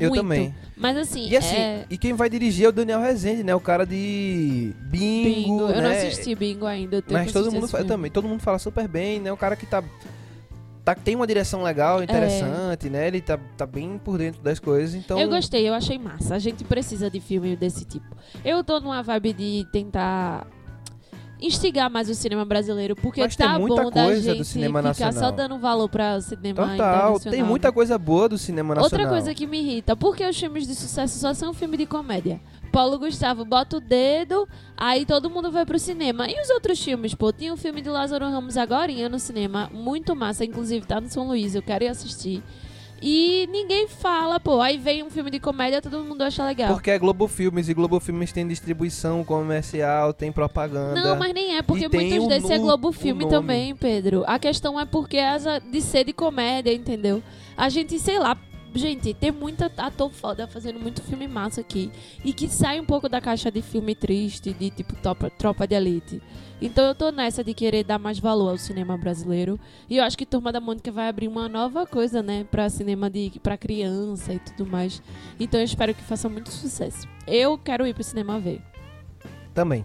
[0.00, 0.22] Eu Muito.
[0.22, 0.54] também.
[0.76, 1.84] Mas assim, E assim, é...
[1.90, 3.54] e quem vai dirigir é o Daniel Rezende, né?
[3.54, 5.60] O cara de Bingo, Bingo.
[5.68, 5.98] Eu não né?
[5.98, 7.04] assisti Bingo ainda.
[7.10, 9.30] Mas todo mundo fala também, todo mundo fala super bem, né?
[9.32, 9.84] O cara que tá,
[10.84, 13.06] tá tem uma direção legal, interessante, né?
[13.06, 16.34] Ele tá, tá bem por dentro das coisas, então Eu gostei, eu achei massa.
[16.34, 18.16] A gente precisa de filme desse tipo.
[18.44, 20.46] Eu tô numa vibe de tentar
[21.42, 25.30] instigar mais o cinema brasileiro, porque Mas tá muita bom da gente cinema ficar nacional.
[25.30, 27.20] só dando valor pra cinema total, internacional.
[27.20, 28.84] tem muita coisa boa do cinema nacional.
[28.84, 32.40] Outra coisa que me irrita, porque os filmes de sucesso só são filme de comédia.
[32.72, 36.26] Paulo Gustavo bota o dedo, aí todo mundo vai pro cinema.
[36.26, 37.30] E os outros filmes, pô?
[37.30, 41.28] Tinha um filme de Lázaro Ramos agora no cinema, muito massa, inclusive tá no São
[41.28, 42.42] Luís, eu quero ir assistir.
[43.02, 44.60] E ninguém fala, pô.
[44.60, 46.72] Aí vem um filme de comédia, todo mundo acha legal.
[46.72, 51.00] Porque é Globo Filmes e Globo Filmes tem distribuição comercial, tem propaganda.
[51.00, 54.22] Não, mas nem é, porque muitos desses é Globo Filme também, Pedro.
[54.26, 57.22] A questão é porque essa de ser de comédia, entendeu?
[57.56, 58.36] A gente, sei lá,
[58.74, 61.90] gente, tem muita ator foda fazendo muito filme massa aqui.
[62.24, 65.74] E que sai um pouco da caixa de filme triste, de tipo tropa, tropa de
[65.74, 66.22] elite.
[66.60, 69.58] Então eu tô nessa de querer dar mais valor ao cinema brasileiro.
[69.90, 72.44] E eu acho que Turma da Mônica vai abrir uma nova coisa, né?
[72.50, 75.02] Pra cinema de pra criança e tudo mais.
[75.40, 77.08] Então eu espero que faça muito sucesso.
[77.26, 78.62] Eu quero ir pro cinema ver.
[79.52, 79.84] Também.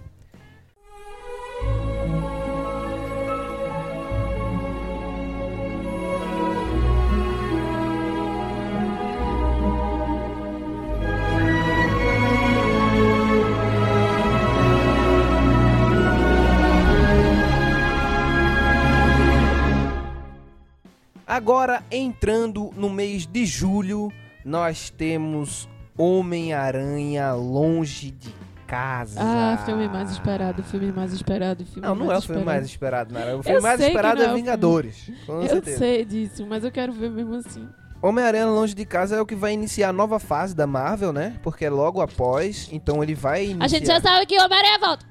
[21.37, 24.11] Agora, entrando no mês de julho,
[24.43, 28.33] nós temos Homem-Aranha Longe de
[28.65, 29.19] Casa.
[29.21, 32.45] Ah, filme mais esperado, filme mais esperado, filme Não, não mais é o filme esperado.
[32.57, 33.37] mais esperado, Nara.
[33.37, 34.33] O filme Eu mais esperado não é é.
[34.33, 35.11] Vingadores.
[35.27, 35.77] Com Eu certeza.
[35.77, 37.69] sei disso, mas eu quero ver mesmo assim.
[38.01, 41.37] Homem-Aranha Longe de Casa é o que vai iniciar a nova fase da Marvel, né?
[41.43, 43.63] Porque é logo após, então ele vai iniciar...
[43.63, 45.05] A gente já sabe que Homem-Aranha volta.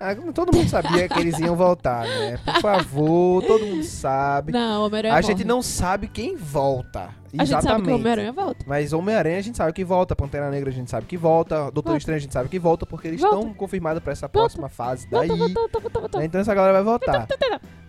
[0.00, 2.38] Ah, todo mundo sabia que eles iam voltar, né?
[2.44, 4.52] Por favor, todo mundo sabe.
[4.52, 5.26] Não, o Homem-Aranha a morre.
[5.34, 7.10] gente não sabe quem volta.
[7.36, 7.92] A gente sabe que o Exatamente.
[7.94, 8.64] Homem-Aranha volta.
[8.66, 11.82] Mas Homem-Aranha a gente sabe que volta, Pantera Negra a gente sabe que volta, Doutor
[11.90, 11.98] Volta.
[11.98, 13.36] Estranho a gente sabe que volta, porque eles Volta.
[13.38, 15.26] estão confirmados pra essa próxima fase daí.
[15.28, 16.18] Volta, volta, volta, volta, volta.
[16.20, 16.24] né?
[16.26, 17.26] Então essa galera vai voltar.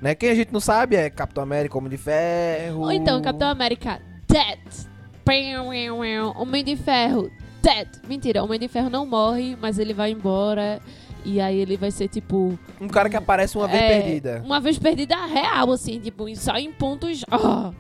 [0.02, 0.16] né?
[0.16, 2.82] Quem a gente não sabe é Capitão América, Homem de Ferro.
[2.82, 4.58] Ou então, Capitão América, dead.
[6.36, 7.30] Homem de Ferro,
[7.62, 7.88] dead.
[8.08, 10.80] Mentira, Homem de Ferro não morre, mas ele vai embora.
[11.26, 12.58] E aí ele vai ser tipo.
[12.80, 14.42] Um cara que aparece uma vez é, perdida.
[14.46, 17.24] Uma vez perdida real, assim, tipo, só em pontos.
[17.32, 17.72] Ah.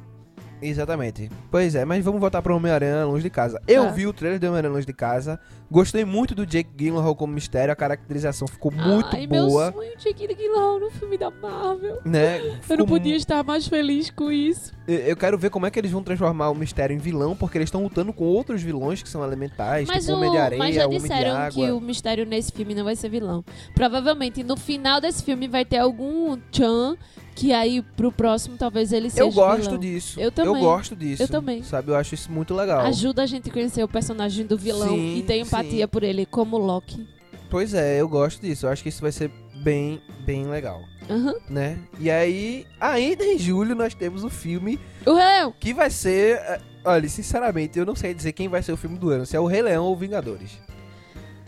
[0.61, 1.29] Exatamente.
[1.49, 3.61] Pois é, mas vamos voltar pro Homem-Aranha Longe de Casa.
[3.67, 3.91] Eu Tá.
[3.91, 5.39] vi o trailer do Homem-Aranha Longe de Casa.
[5.71, 7.71] Gostei muito do Jake Gyllenhaal como mistério.
[7.71, 9.65] A caracterização ficou muito Ai, boa.
[9.65, 11.99] meu sonho Jake Gyllenhaal no filme da Marvel.
[12.03, 12.39] Né?
[12.39, 14.73] Eu Ficou não podia estar mais feliz com isso.
[14.87, 17.57] Eu- Eu quero ver como é que eles vão transformar o mistério em vilão, porque
[17.57, 20.57] eles estão lutando com outros vilões que são elementais, Mas, tipo o, Homem de Areia,
[20.59, 23.43] mas já disseram que o mistério nesse filme não vai ser vilão.
[23.75, 26.97] Provavelmente no final desse filme vai ter algum Chan
[27.39, 29.77] Que aí pro próximo talvez ele seja Eu gosto vilão.
[29.77, 30.19] disso.
[30.19, 30.61] Eu também.
[30.61, 31.23] gosto disso.
[31.23, 31.63] Eu também.
[31.63, 32.81] Sabe, eu acho isso muito legal.
[32.81, 35.87] Ajuda a gente a conhecer o personagem do vilão Sim, e ter empatia sim.
[35.87, 37.07] por ele, como Loki.
[37.49, 38.65] Pois é, eu gosto disso.
[38.65, 39.31] Eu acho que isso vai ser
[39.63, 41.33] bem, bem legal, Aham.
[41.49, 41.79] né?
[41.99, 45.53] E aí, ainda em julho nós temos o filme O Rei Leão.
[45.59, 48.97] que vai ser, eh, olha, sinceramente, eu não sei dizer quem vai ser o filme
[48.97, 50.51] do ano, se é o Rei Leão ou Vingadores.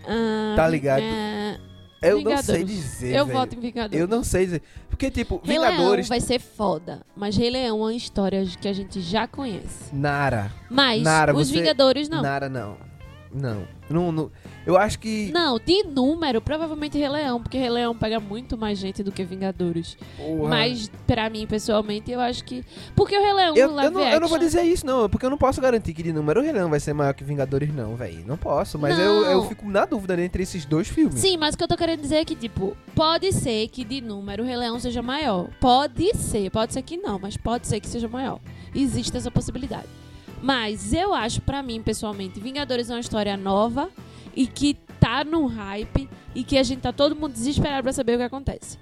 [0.08, 1.02] Ah, Tá ligado?
[1.04, 1.60] é,
[2.02, 3.38] Eu não sei dizer, Eu velho.
[3.38, 4.00] voto em Vingadores.
[4.00, 4.62] Eu não sei dizer.
[4.90, 8.68] Porque tipo, Rei Vingadores Leão vai ser foda, mas Rei Leão é uma história que
[8.68, 9.94] a gente já conhece.
[9.94, 10.52] Nara.
[10.70, 12.22] Mas Nara, os você- Vingadores não.
[12.22, 12.78] Nara não.
[13.34, 13.68] Não.
[13.92, 14.32] Não, não.
[14.66, 18.78] Eu acho que Não, de número, provavelmente Rei Leão, porque Rei Leão pega muito mais
[18.78, 19.98] gente do que Vingadores.
[20.18, 20.50] Porra.
[20.50, 22.64] Mas, pra mim, pessoalmente, eu acho que.
[22.96, 25.30] Porque o Rei Leão, Eu, eu, não, eu não vou dizer isso, não, porque eu
[25.30, 27.96] não posso garantir que de número o Rei Leão vai ser maior que Vingadores, não,
[27.96, 28.24] velho.
[28.28, 29.32] Não posso, mas eu, Não.
[29.32, 31.20] eu fico na dúvida entre esses dois filmes.
[31.20, 34.00] Sim, mas o que eu tô querendo dizer é que, tipo, pode ser que de
[34.02, 35.48] número o Rei Leão seja maior.
[35.60, 38.40] Pode ser, pode ser que não, mas pode ser que seja maior.
[38.76, 39.88] Existe essa possibilidade.
[40.42, 43.90] Mas eu acho, pra mim, pessoalmente, Vingadores é uma história nova
[44.36, 48.16] e que tá num hype e que a gente tá todo mundo desesperado pra saber
[48.16, 48.78] o que acontece.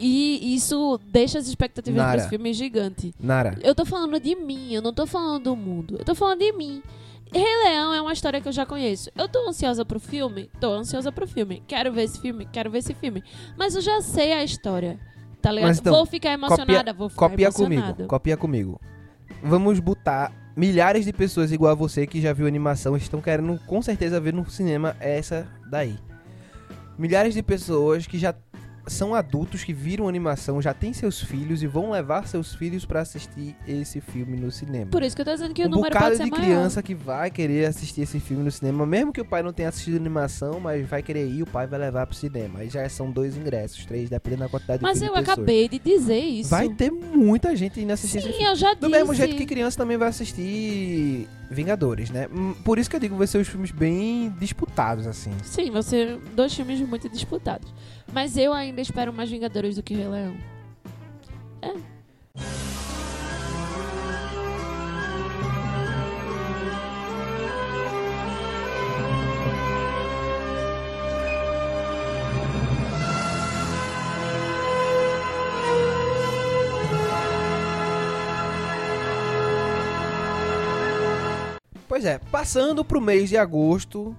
[0.00, 2.12] E isso deixa as expectativas Nara.
[2.12, 3.12] pra esse filme gigante.
[3.18, 3.58] Nara.
[3.62, 5.96] Eu tô falando de mim, eu não tô falando do mundo.
[5.98, 6.82] Eu tô falando de mim.
[7.32, 9.10] Rei Leão é uma história que eu já conheço.
[9.16, 10.48] Eu tô ansiosa pro filme?
[10.60, 11.62] Tô ansiosa pro filme.
[11.66, 12.46] Quero ver esse filme?
[12.46, 13.22] Quero ver esse filme.
[13.56, 14.98] Mas eu já sei a história.
[15.42, 15.76] Tá ligado?
[15.76, 17.92] Então, vou ficar emocionada, vou ficar Copia emocionada.
[17.92, 18.80] comigo, copia comigo.
[19.42, 23.80] Vamos botar milhares de pessoas igual a você que já viu animação estão querendo com
[23.80, 25.96] certeza ver no cinema essa daí.
[26.98, 28.34] Milhares de pessoas que já
[28.88, 33.00] são adultos que viram animação, já têm seus filhos e vão levar seus filhos pra
[33.00, 34.90] assistir esse filme no cinema.
[34.90, 36.44] Por isso que eu tô dizendo que o um número bocado pode ser de maior.
[36.44, 39.68] criança que vai querer assistir esse filme no cinema, mesmo que o pai não tenha
[39.68, 42.60] assistido animação, mas vai querer ir, o pai vai levar pro cinema.
[42.60, 45.38] Aí já são dois ingressos, três, dependendo da quantidade Mas de eu de pessoas.
[45.38, 46.50] acabei de dizer isso.
[46.50, 48.48] Vai ter muita gente indo assistir esse Sim, filme.
[48.50, 48.90] eu já Do disse.
[48.90, 52.28] mesmo jeito que criança também vai assistir Vingadores, né?
[52.32, 55.30] Hum, Por isso que eu digo vai ser os filmes bem disputados, assim.
[55.42, 57.72] Sim, vão ser dois filmes muito disputados.
[58.12, 60.36] Mas eu ainda espero mais Vingadores do que Rei Leão.
[81.98, 84.14] Pois é, passando pro mês de agosto,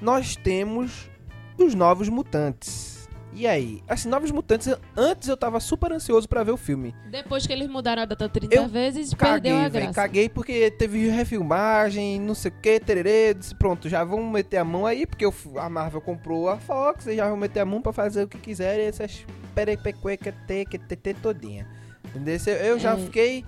[0.00, 1.10] nós temos
[1.58, 3.08] os Novos Mutantes.
[3.32, 3.82] E aí?
[3.88, 6.94] Assim, Novos Mutantes, antes eu tava super ansioso pra ver o filme.
[7.10, 9.92] Depois que eles mudaram a data 30 Eu vezes, Caguei, perdeu a graça.
[9.94, 13.34] Caguei porque teve refilmagem, não sei o que, tererê.
[13.34, 16.56] Disse, pronto, já vão meter a mão aí, porque o f- a Marvel comprou a
[16.58, 21.66] Fox e já vão meter a mão pra fazer o que quiserem, essas perepecueca-te-que-te todinha.
[22.04, 22.36] Entendeu?
[22.46, 22.96] Eu- Eu já É.
[22.96, 23.44] fiquei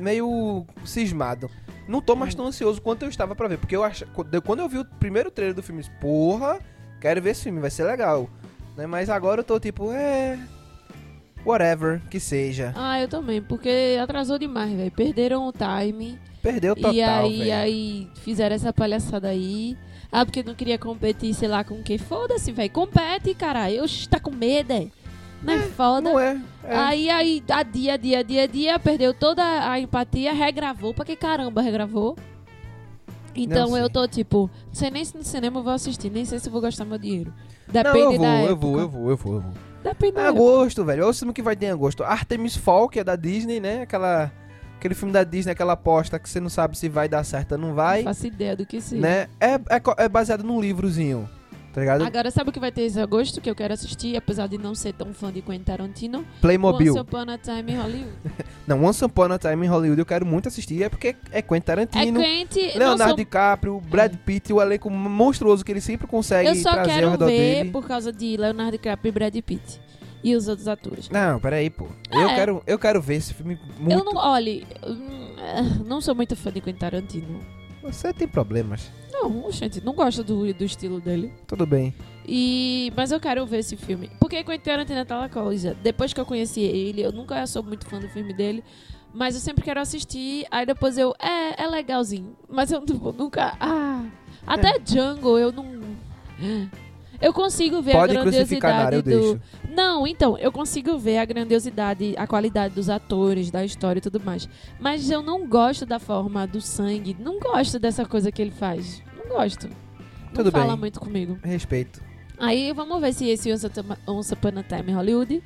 [0.00, 1.48] meio cismado.
[1.90, 4.06] Não tô mais tão ansioso quanto eu estava pra ver, porque eu acho,
[4.44, 6.60] quando eu vi o primeiro trailer do filme, porra,
[7.00, 8.30] quero ver esse filme, vai ser legal.
[8.76, 8.86] Né?
[8.86, 10.38] Mas agora eu tô tipo, é.
[11.44, 12.72] Whatever, que seja.
[12.76, 14.90] Ah, eu também, porque atrasou demais, velho.
[14.92, 16.16] Perderam o time.
[16.40, 19.76] Perdeu total, e aí, aí fizeram essa palhaçada aí.
[20.12, 21.98] Ah, porque não queria competir, sei lá, com o que.
[21.98, 22.70] Foda-se, velho.
[22.70, 23.74] Compete, caralho.
[23.74, 24.86] Eu tá com medo, é.
[25.42, 26.00] Não é, foda.
[26.12, 26.40] Não é.
[26.64, 26.76] é.
[26.76, 30.92] Aí, aí, adia, adia, adia, adia, perdeu toda a empatia, regravou.
[30.92, 32.16] Pra que caramba regravou?
[33.34, 36.24] Então Não eu tô tipo, não sei nem se no cinema eu vou assistir, nem
[36.24, 37.32] sei se eu vou gastar meu dinheiro.
[37.68, 38.56] Não, Depende eu vou, da eu época.
[38.56, 39.52] vou, eu vou, eu vou, eu vou.
[39.84, 40.40] Depende da É época.
[40.42, 41.02] agosto, velho.
[41.04, 42.02] Olha o filme que vai ter em agosto.
[42.02, 43.82] Artemis Fall, que é da Disney, né?
[43.82, 44.30] Aquela,
[44.76, 47.58] aquele filme da Disney, aquela aposta que você não sabe se vai dar certo ou
[47.58, 47.98] não vai.
[47.98, 49.00] Não faço ideia do que seja.
[49.00, 49.28] Né?
[49.38, 51.26] É, é, é baseado num livrozinho,
[51.72, 52.02] tá ligado?
[52.04, 54.74] Agora, sabe o que vai ter esse agosto que eu quero assistir, apesar de não
[54.74, 56.24] ser tão fã de Quentin Tarantino?
[56.40, 56.92] Playmobil.
[56.92, 58.12] Once Upon a Time in Hollywood.
[58.66, 61.56] Não, Once Upon a Time em Hollywood eu quero muito assistir, é porque é Quentin
[61.56, 62.66] É Tarantino, Quentin...
[62.68, 66.70] não Leonardo sou- DiCaprio, Brad Pitt, o elenco monstruoso que ele sempre consegue Eu só
[66.72, 67.70] trazer ao quero redor ver dele.
[67.70, 69.80] por causa de Leonardo DiCaprio e Brad Pitt.
[70.22, 71.08] E os outros atores.
[71.08, 71.86] Não, peraí, pô.
[72.12, 72.34] Eu, É.
[72.34, 73.90] quero, eu quero ver esse filme muito.
[73.98, 74.16] Eu não...
[74.16, 77.40] Olhe, hum, eh, não sou muito fã de Quentin Tarantino.
[77.82, 78.90] Você tem problemas.
[79.12, 81.32] Não, gente, não gosto do, do estilo dele.
[81.46, 81.94] Tudo bem.
[82.26, 82.92] E...
[82.96, 84.10] Mas eu quero ver esse filme.
[84.18, 85.76] Porque Quentin Tarantino é aquela coisa.
[85.82, 88.62] Depois que eu conheci ele, eu nunca sou muito fã do filme dele.
[89.12, 90.46] Mas eu sempre quero assistir.
[90.50, 91.14] Aí depois eu...
[91.18, 92.36] É, é legalzinho.
[92.48, 92.82] Mas eu
[93.16, 93.56] nunca...
[93.60, 94.04] Ah...
[94.46, 95.80] Até Django eu não...
[97.20, 99.02] Eu consigo ver Pode a grandiosidade do...
[99.02, 99.40] deixo.
[99.74, 104.20] Não, então, eu consigo ver a grandiosidade, a qualidade dos atores, da história e tudo
[104.20, 104.48] mais.
[104.80, 107.16] Mas eu não gosto da forma do sangue.
[107.18, 109.02] Não gosto dessa coisa que ele faz.
[109.16, 109.68] Não gosto.
[109.68, 110.76] Não Tudo fala bem.
[110.78, 111.38] muito comigo.
[111.42, 112.02] Respeito.
[112.38, 113.66] Aí vamos ver se esse Once
[114.34, 115.42] Upon- a Time Hollywood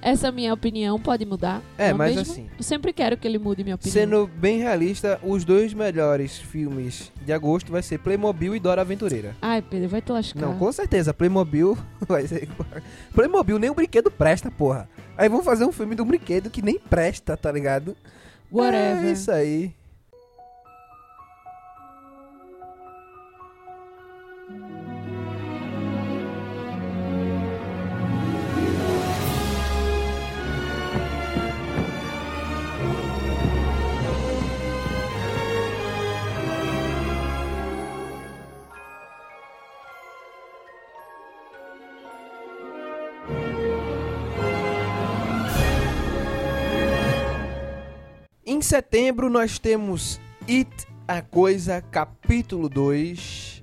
[0.00, 1.60] Essa minha opinião pode mudar.
[1.76, 2.32] É, mas mesmo?
[2.32, 3.92] assim, Eu sempre quero que ele mude minha opinião.
[3.92, 9.34] sendo bem realista, os dois melhores filmes de agosto vai ser Playmobil e Dora Aventureira.
[9.42, 10.40] Ai, Pedro, vai te lascar.
[10.40, 11.76] Não, com certeza, Playmobil
[12.06, 12.48] vai ser.
[13.14, 14.88] Playmobil nem um brinquedo presta, porra.
[15.16, 17.96] Aí vão fazer um filme de um brinquedo que nem presta, tá ligado?
[18.50, 19.04] Whatever.
[19.04, 19.74] É isso aí.
[48.68, 50.70] Setembro nós temos It
[51.06, 53.62] a Coisa, capítulo 2,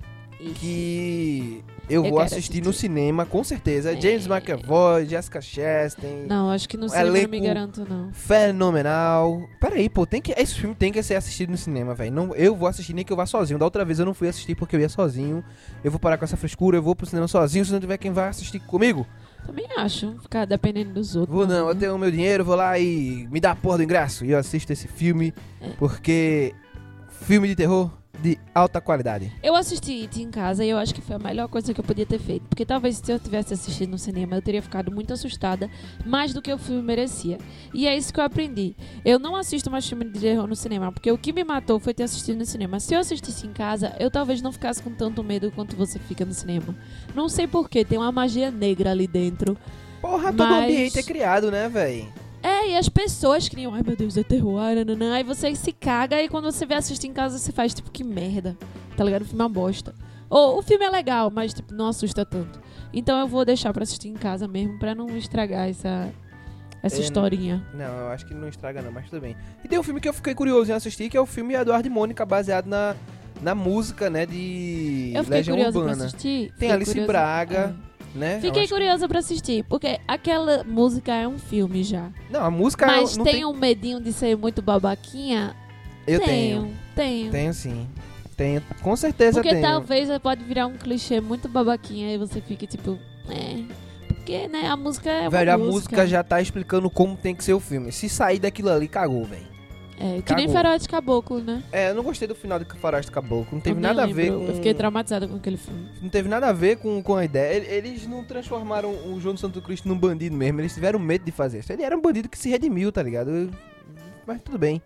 [0.56, 2.88] que eu, Eu vou quero assistir, no assistir.
[2.88, 3.92] cinema, com certeza.
[3.96, 4.02] É.
[4.02, 8.12] James McAvoy, Jessica Chastain, Não, acho que no cinema não me garanto, não.
[8.14, 9.48] fenomenal.
[9.62, 12.34] Peraí, pô, tem que, esse filme tem que ser assistido no cinema, velho.
[12.36, 13.60] Eu vou assistir nem que eu vá sozinho.
[13.60, 15.44] Da outra vez eu não fui assistir porque eu ia sozinho.
[15.84, 17.64] Eu vou parar com essa frescura, eu vou pro cinema sozinho.
[17.64, 19.06] Se não tiver quem vai assistir comigo,
[19.46, 21.36] Também acho, ficar dependendo dos outros.
[21.36, 21.80] Vou não, eu né?
[21.80, 24.26] tenho o meu dinheiro, vou lá e me dá a porra do ingresso.
[24.26, 25.70] E eu assisto esse filme, É.
[25.78, 26.54] porque
[27.22, 27.92] filme de terror
[28.22, 29.32] de alta qualidade.
[29.44, 31.84] Eu assisti It em casa e eu acho que foi a melhor coisa que eu
[31.84, 32.44] podia ter feito.
[32.48, 35.70] Porque talvez se eu tivesse assistido no cinema, eu teria ficado muito assustada,
[36.06, 37.38] mais do que o filme merecia.
[37.74, 38.76] E é isso que eu aprendi.
[39.04, 41.94] Eu não assisto mais filme de terror no cinema, porque o que me matou foi
[41.94, 42.80] ter assistido no cinema.
[42.80, 46.26] Se eu assistisse em casa, eu talvez não ficasse com tanto medo quanto você fica
[46.26, 46.76] no cinema.
[47.14, 49.58] Não sei porquê, tem uma magia negra ali dentro.
[50.02, 52.08] Porra, todo Mas- ambiente é criado, né, velho?
[52.48, 55.16] É, e as pessoas criam, ai meu Deus, é terror, nananã.
[55.16, 58.04] aí você se caga e quando você vê assistir em casa você faz tipo, que
[58.04, 58.56] merda,
[58.96, 59.24] tá ligado?
[59.24, 59.96] O filme é uma bosta.
[60.30, 62.60] Ou o filme é legal, mas tipo, não assusta tanto.
[62.94, 66.10] Então eu vou deixar pra assistir em casa mesmo, pra não estragar essa,
[66.84, 67.66] essa É, historinha.
[67.74, 69.36] Não, eu acho que não estraga não, mas tudo bem.
[69.64, 71.88] E tem um filme que eu fiquei curioso em assistir, que é o filme Eduardo
[71.88, 72.96] e Mônica, baseado na,
[73.42, 75.98] na música, né, de Eu fiquei Legião curiosa Urbana.
[75.98, 76.48] pra assistir.
[76.50, 77.85] Tem fiquei Alice curiosa- Braga, é.
[78.16, 78.40] Né?
[78.42, 82.10] Fiquei acho- curiosa pra assistir, porque aquela música é um filme já.
[82.30, 83.46] Não, a música Mas não tem, tem...
[83.46, 85.56] um medinho de ser muito babaquinha?
[86.08, 86.62] Eu tenho.
[86.62, 86.72] tenho.
[86.96, 87.32] Tenho.
[87.32, 87.88] Tenho sim.
[88.38, 89.62] Tenho, com certeza Porque tenho.
[89.62, 92.98] talvez pode virar um clichê muito babaquinha e você fique tipo,
[93.30, 93.64] é.
[94.08, 95.72] Porque, né, a música é Velho, a música.
[95.74, 97.92] música já tá explicando como tem que ser o filme.
[97.92, 99.55] Se sair daquilo ali, cagou, velho.
[99.98, 100.54] É, que nem cagou.
[100.54, 101.64] Faroeste Caboclo, né?
[101.72, 103.48] É, eu não gostei do final de Faroeste Caboclo.
[103.54, 104.40] Não teve nada a nem ver lembro.
[104.40, 104.46] com.
[104.48, 105.88] Eu fiquei traumatizada com aquele filme.
[106.02, 107.56] Não teve nada a ver com, com a ideia.
[107.56, 110.60] Ele- Eles não transformaram o João do Santo Cristo num bandido mesmo.
[110.62, 111.72] Eles tiveram medo de fazer isso.
[111.72, 113.50] Ele era um bandido que se redimiu, tá ligado?
[114.28, 114.82] Mas tudo bem.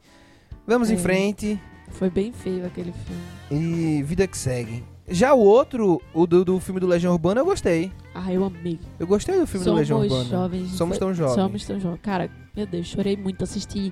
[0.67, 0.97] Vamos em É.
[0.97, 3.21] frente Foi bem feio aquele filme.
[3.99, 4.83] e vida que segue.
[5.11, 7.91] Já o outro, o do, do filme do Legião Urbana, eu gostei.
[8.13, 8.79] Ah, eu amei.
[8.99, 10.23] Eu gostei do filme do Somos Legião Urbana.
[10.25, 10.69] jovens.
[10.73, 11.33] Somos tão jovens.
[11.35, 11.99] Somos tão jovens.
[12.03, 13.43] Cara, meu Deus, chorei muito.
[13.43, 13.91] Assisti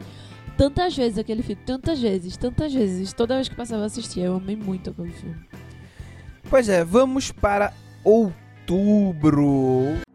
[0.58, 1.62] tantas vezes aquele filme.
[1.66, 3.14] Tantas vezes, tantas vezes.
[3.14, 4.26] Toda vez que passava eu assistia.
[4.26, 5.38] Eu amei muito aquele filme.
[6.49, 7.72] Pois é, vamos para
[8.03, 10.07] outubro.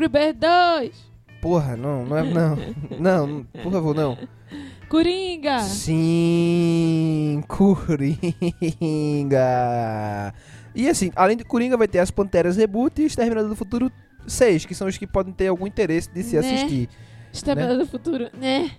[0.00, 1.10] Angry Bird 2!
[1.42, 2.22] Porra, não, não é.
[2.98, 4.16] Não, não, por favor, não.
[4.88, 5.58] Coringa!
[5.60, 8.24] Sim, Coringa.
[10.74, 13.92] E assim, além de Coringa, vai ter as Panteras Reboot e Exterminador do Futuro
[14.26, 16.40] 6, que são os que podem ter algum interesse de se Né?
[16.40, 16.88] assistir.
[17.30, 18.70] Exterminador do Futuro, né?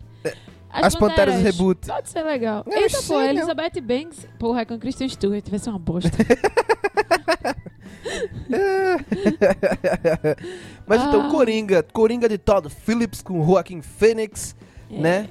[0.72, 1.86] As Panteras Reboot.
[1.88, 2.64] Pode ser legal.
[2.66, 3.22] Não, Eita, eu pô.
[3.22, 4.28] Elizabeth Banks.
[4.40, 5.48] Porra, com Kristen Stewart.
[5.50, 6.10] Vai ser uma bosta.
[10.88, 11.32] Mas então, Ah.
[11.32, 14.56] Coringa, Coringa de Todd Phillips com Joaquin Phoenix,
[14.90, 15.00] É.
[15.00, 15.30] né?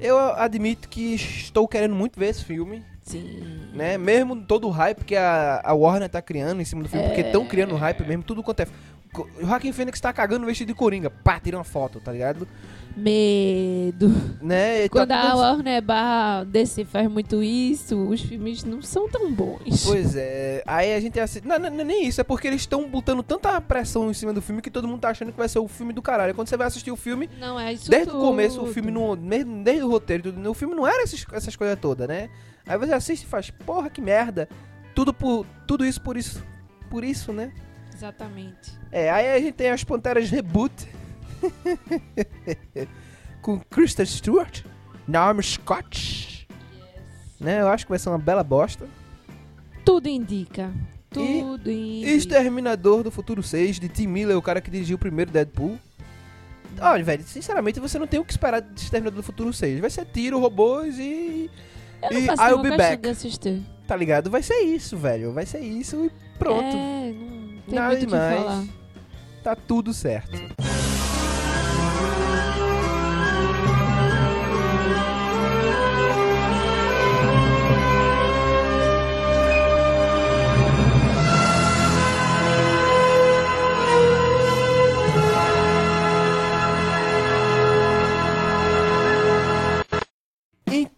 [0.00, 3.42] Eu admito que estou querendo muito ver esse filme, Sim.
[3.74, 3.98] né?
[3.98, 7.22] Mesmo todo o hype que a, a Warner tá criando em cima do filme, porque
[7.22, 8.66] estão criando hype mesmo, tudo quanto é.
[9.40, 12.46] O Joaquin Phoenix tá cagando vestido de Coringa, pá, tira uma foto, tá ligado?
[12.98, 14.08] Medo.
[14.42, 14.84] Né?
[14.84, 19.08] E tá Quando a tudo- Warner barra DC faz muito isso, os filmes não são
[19.08, 19.84] tão bons.
[19.86, 21.46] Pois é, aí a gente assiste.
[21.46, 24.32] Não, não, não é nem isso, é porque eles estão botando tanta pressão em cima
[24.32, 26.34] do filme que todo mundo tá achando que vai ser o filme do caralho.
[26.34, 28.24] Quando você vai assistir o filme, Não é isso desde o tudo.
[28.24, 29.16] começo, o filme não.
[29.16, 32.28] Desde, o roteiro, tudo, o filme não era esses- essas coisas todas, né?
[32.66, 34.48] Aí você assiste e faz, porra, que merda.
[34.94, 36.44] Tudo, por, tudo isso por isso.
[36.90, 37.52] Por isso, né?
[37.94, 38.72] Exatamente.
[38.92, 40.72] É, aí a gente tem as Panteras Reboot.
[43.42, 44.64] com Kristen Stewart,
[45.06, 46.46] Naomi Scott.
[47.40, 47.60] Né?
[47.60, 48.86] Eu acho que vai ser uma bela bosta.
[49.84, 50.70] Tudo indica.
[51.10, 52.02] Tudo em.
[52.02, 55.78] Exterminador do Futuro 6, de Tim Miller, o cara que dirigiu o primeiro Deadpool.
[56.80, 59.80] Olha, velho, sinceramente você não tem o que esperar de Exterminador do Futuro 6.
[59.80, 61.50] Vai ser tiro, robôs e.
[62.02, 63.02] Eu não e faço I'll be back.
[63.02, 63.62] de assistir.
[63.86, 64.30] Tá ligado?
[64.30, 65.32] Vai ser isso, velho.
[65.32, 66.76] Vai ser isso e pronto.
[66.76, 68.42] É, não tem Nada muito o que demais.
[68.42, 68.64] falar.
[69.42, 70.38] Tá tudo certo.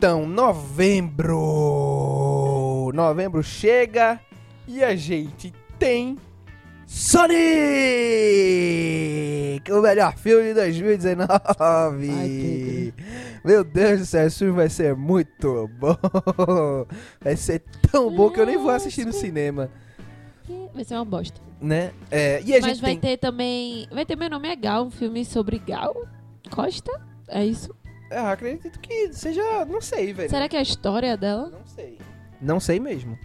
[0.00, 1.36] Então, novembro!
[2.94, 4.18] Novembro chega
[4.66, 6.16] e a gente tem
[6.86, 7.30] Sonic!
[9.70, 11.28] O melhor filme de 2019!
[11.60, 12.94] Ai,
[13.44, 15.94] Meu Deus do céu, esse filme vai ser muito bom!
[17.20, 19.68] Vai ser tão bom que eu nem vou assistir no cinema,
[20.72, 21.38] Vai ser uma bosta.
[21.60, 21.92] né?
[22.10, 23.00] É, e a Mas gente vai tem...
[23.00, 23.86] ter também.
[23.92, 25.94] Vai ter Meu Nome é Gal, um filme sobre Gal
[26.50, 26.90] Costa?
[27.28, 27.78] É isso?
[28.10, 29.64] Ah, acredito que seja...
[29.64, 30.28] Não sei, velho.
[30.30, 31.48] Será que é a história dela?
[31.50, 31.98] Não sei.
[32.40, 33.18] Não sei mesmo.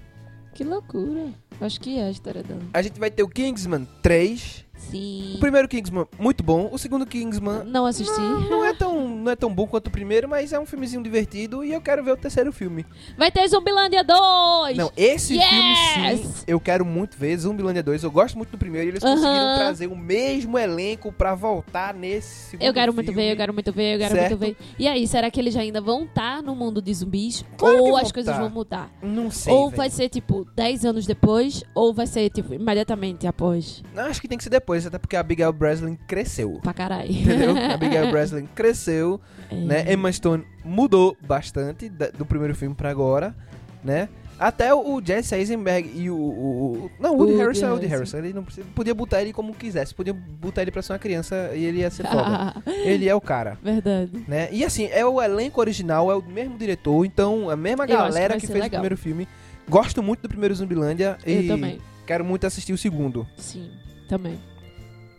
[0.54, 1.30] Que loucura.
[1.60, 2.62] Acho que é a história dela.
[2.74, 4.64] A gente vai ter o Kingsman 3.
[4.78, 5.34] Sim.
[5.36, 6.69] O primeiro Kingsman, muito bom.
[6.71, 8.19] O segundo Kingsman, Não assisti.
[8.19, 11.01] Não, não é tão, não é tão bom quanto o primeiro, mas é um filmezinho
[11.01, 12.86] divertido e eu quero ver o terceiro filme.
[13.17, 14.78] Vai ter Zumbilândia 2!
[14.78, 15.45] Não, esse Yes!
[15.49, 15.76] filme
[16.23, 18.03] sim, eu quero muito ver, Zumbilândia 2.
[18.03, 19.15] Eu gosto muito do primeiro e eles Aham.
[19.15, 23.21] conseguiram trazer o mesmo elenco pra voltar nesse segundo Eu quero muito filme.
[23.23, 24.38] ver, eu quero muito ver, eu quero Certo.
[24.38, 24.57] muito ver.
[24.78, 27.43] E aí, será que eles ainda vão estar no mundo de zumbis?
[27.57, 28.41] Claro ou as coisas tá.
[28.41, 28.91] vão mudar?
[29.01, 29.78] Não sei, ou velho.
[29.78, 33.84] vai ser tipo 10 anos depois, ou vai ser tipo imediatamente após.
[33.93, 36.59] Não, acho que tem que ser depois, até porque a Abigail Breslin cresceu.
[36.61, 37.11] Pra caralho.
[37.11, 37.55] Entendeu?
[37.55, 39.20] A Abigail Breslin cresceu,
[39.51, 39.55] É.
[39.55, 39.93] né?
[39.93, 43.36] Emma Stone mudou bastante da- do primeiro filme pra agora,
[43.84, 44.09] né?
[44.38, 46.18] Até o Jesse Eisenberg e o.
[46.18, 47.86] o- o- não, o Woody Woody Harrison é o Woody.
[47.88, 48.18] Harrison.
[48.18, 49.95] Ele não precisa, podia botar ele como quisesse.
[49.95, 52.53] Podia botar ele pra ser uma criança e ele ia ser foda.
[52.84, 54.11] ele é o cara, Verdade.
[54.28, 54.49] né?
[54.51, 58.34] E assim, é o elenco original, é o mesmo diretor, então a mesma que galera
[58.34, 58.68] que, ser fez legal.
[58.68, 59.26] o primeiro filme.
[59.70, 61.80] Gosto muito do primeiro Zumbilândia Eu e também.
[62.05, 63.26] quero muito assistir o segundo.
[63.38, 63.72] Sim,
[64.09, 64.38] também.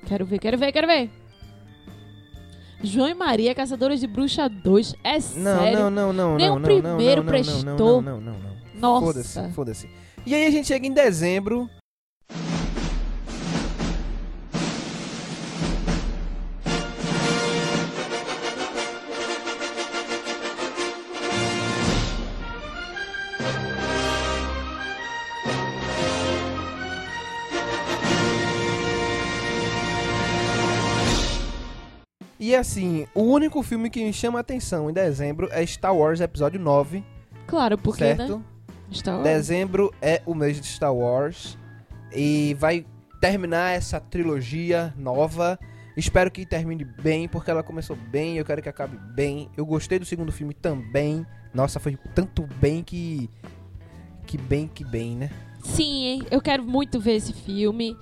[0.06, 1.10] Quero ver, quero ver, quero ver.
[2.82, 4.94] João e Maria, Caçadores de Bruxa 2.
[5.02, 5.78] É Não, sério?
[5.78, 8.02] não, não, não, Nem não, o não, não, primeiro não, não, prestou.
[8.02, 8.56] Não, não, não, não, não.
[8.80, 9.06] Nossa.
[9.06, 9.90] Foda-se, foda-se.
[10.24, 11.68] E aí a gente chega em dezembro.
[32.56, 36.60] Assim, o único filme que me chama a atenção em dezembro é Star Wars Episódio
[36.60, 37.04] 9,
[37.46, 38.38] Claro, porque, certo?
[38.38, 38.44] né?
[38.92, 39.24] Star Wars.
[39.28, 41.56] Dezembro é o mês de Star Wars
[42.12, 42.84] e vai
[43.20, 45.58] terminar essa trilogia nova.
[45.96, 49.48] Espero que termine bem, porque ela começou bem, eu quero que acabe bem.
[49.56, 51.24] Eu gostei do segundo filme também.
[51.54, 53.30] Nossa, foi tanto bem que
[54.26, 55.30] que bem que bem, né?
[55.62, 57.96] Sim, eu quero muito ver esse filme.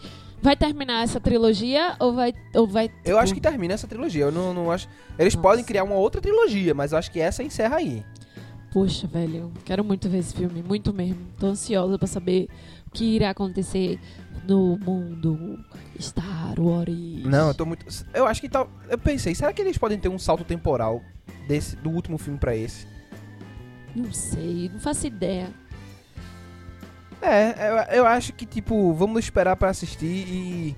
[0.45, 2.34] Vai terminar essa trilogia ou vai.
[2.55, 4.24] Ou vai Eu tipo, acho que termina essa trilogia.
[4.24, 4.86] Eu não, não acho.
[5.18, 5.42] Eles Nossa.
[5.42, 8.05] podem criar uma outra trilogia, mas eu acho que essa encerra aí.
[8.70, 11.16] Poxa, velho, eu quero muito ver esse filme, muito mesmo.
[11.38, 12.51] Tô ansiosa pra saber
[12.86, 13.99] o que irá acontecer
[14.47, 15.64] no mundo
[15.99, 17.24] Star Wars.
[17.24, 17.86] Não, eu tô muito.
[18.12, 18.68] Eu acho que tal.
[18.90, 21.01] Eu pensei, será que eles podem ter um salto temporal
[21.49, 22.86] desse do último filme pra esse?
[23.97, 25.49] Não sei, não faço ideia.
[27.23, 30.77] É, eu, eu acho que, tipo, vamos esperar pra assistir e.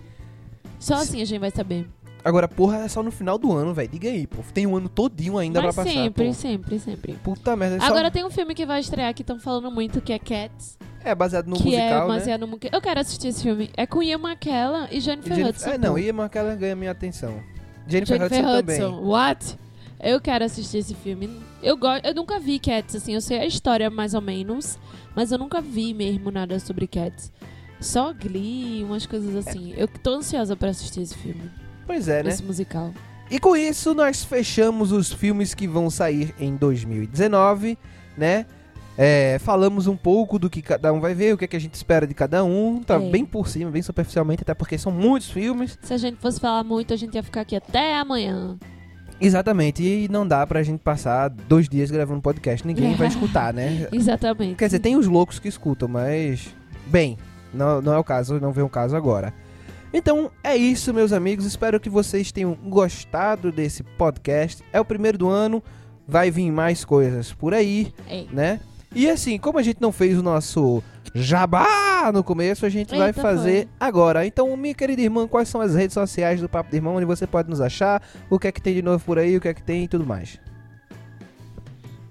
[0.78, 1.88] Só assim a gente vai saber.
[2.24, 3.88] Agora, porra, é só no final do ano, velho.
[3.88, 4.38] Diga aí, pô.
[4.52, 5.96] Tem um ano todinho ainda Mas pra passar.
[5.96, 6.32] sempre, pô.
[6.32, 7.12] sempre, sempre.
[7.22, 7.76] Puta merda.
[7.76, 10.18] é só- Agora tem um filme que vai estrear que estão falando muito, que é
[10.18, 10.76] Cats.
[11.04, 12.14] É baseado no que é musical, né?
[12.18, 12.70] baseado no musical.
[12.72, 13.70] Eu quero assistir esse filme.
[13.76, 15.70] É com Ian McKellen e Jennifer, Jennifer- Hudson.
[15.70, 15.96] É, não.
[15.96, 17.40] Ian McKellen ganha minha atenção.
[17.86, 18.90] Jennifer, Jennifer Hudson, Hudson.
[18.96, 19.08] também.
[19.08, 19.58] What?
[20.00, 21.30] Eu quero assistir esse filme.
[21.62, 23.14] Eu, go eu nunca vi Cats, assim.
[23.14, 24.78] Eu sei a história mais ou menos,
[25.14, 27.32] mas eu nunca vi mesmo nada sobre Cats.
[27.80, 29.72] Só Glee, umas coisas assim.
[29.76, 31.50] Eu tô ansiosa pra assistir esse filme,
[31.86, 32.30] Pois é, né?
[32.30, 32.92] esse musical.
[33.30, 37.76] E com isso, nós fechamos os filmes que vão sair em 2019,
[38.16, 38.46] né?
[38.98, 41.60] É, falamos um pouco do que cada um vai ver, o que, é que a
[41.60, 42.82] gente espera de cada um.
[42.82, 43.10] Tá É.
[43.10, 45.78] bem por cima, bem superficialmente, até porque são muitos filmes.
[45.82, 48.56] Se a gente fosse falar muito, a gente ia ficar aqui até amanhã.
[49.20, 52.66] Exatamente, e não dá pra gente passar dois dias gravando podcast.
[52.66, 53.88] Ninguém vai escutar, né?
[53.92, 54.56] Exatamente.
[54.56, 56.54] Quer dizer, tem os loucos que escutam, mas.
[56.86, 57.16] Bem,
[57.52, 59.32] não, não é o caso, não vem o caso agora.
[59.92, 61.46] Então é isso, meus amigos.
[61.46, 64.62] Espero que vocês tenham gostado desse podcast.
[64.72, 65.62] É o primeiro do ano,
[66.06, 68.24] vai vir mais coisas por aí, É.
[68.30, 68.60] né?
[68.96, 70.82] E assim, como a gente não fez o nosso
[71.14, 74.26] jabá no começo, a gente vai Eita, fazer agora.
[74.26, 77.26] Então, minha querida irmã, quais são as redes sociais do Papo de Irmão, onde você
[77.26, 79.52] pode nos achar, o que é que tem de novo por aí, o que é
[79.52, 80.40] que tem e tudo mais.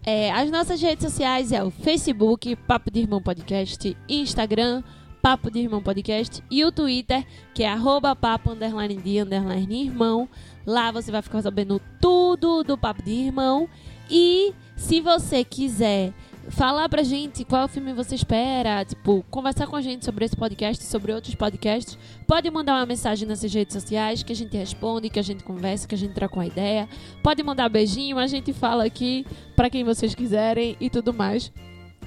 [0.06, 4.84] É, as nossas redes sociais é o Facebook, Papo de Irmão Podcast, Instagram,
[5.24, 10.30] Papo de Irmão Podcast e o Twitter, que é arroba papo underline de underline irmão.
[10.64, 13.68] Lá você vai ficar sabendo tudo do Papo de Irmão.
[14.08, 16.14] E se você quiser
[16.50, 20.84] falar pra gente qual filme você espera, tipo, conversar com a gente sobre esse podcast
[20.84, 25.10] e sobre outros podcasts, pode mandar uma mensagem nessas redes sociais que a gente responde,
[25.10, 26.88] que a gente conversa, que a gente troca uma ideia.
[27.24, 29.26] Pode mandar beijinho, a gente fala aqui
[29.56, 31.52] pra quem vocês quiserem e tudo mais.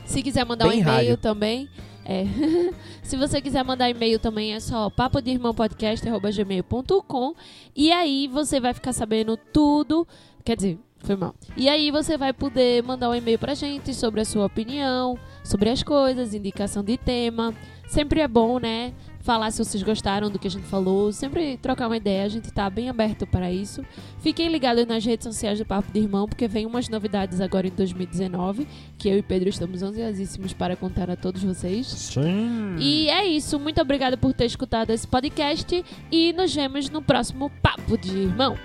[0.05, 1.69] Se quiser mandar Bem um e-mail também,
[2.05, 2.25] é.
[3.03, 7.35] Se você quiser mandar e-mail também é só papo de irmão podcast@gmail.com
[7.77, 10.09] e aí você vai ficar sabendo tudo,
[10.43, 11.35] quer dizer, foi mal.
[11.57, 15.71] E aí você vai poder mandar um e-mail pra gente sobre a sua opinião, sobre
[15.71, 17.55] as coisas, indicação de tema.
[17.87, 18.93] Sempre é bom, né?
[19.21, 22.51] Falar se vocês gostaram do que a gente falou, sempre trocar uma ideia, a gente
[22.51, 23.83] tá bem aberto para isso.
[24.21, 27.71] Fiquem ligados nas redes sociais do Papo de Irmão, porque vem umas novidades agora em
[27.71, 28.67] 2019,
[28.99, 31.87] que eu e Pedro estamos ansiosíssimos para contar a todos vocês.
[31.87, 32.77] Sim.
[32.79, 37.51] E é isso, muito obrigada por ter escutado esse podcast e nos vemos no próximo
[37.63, 38.57] Papo de Irmão.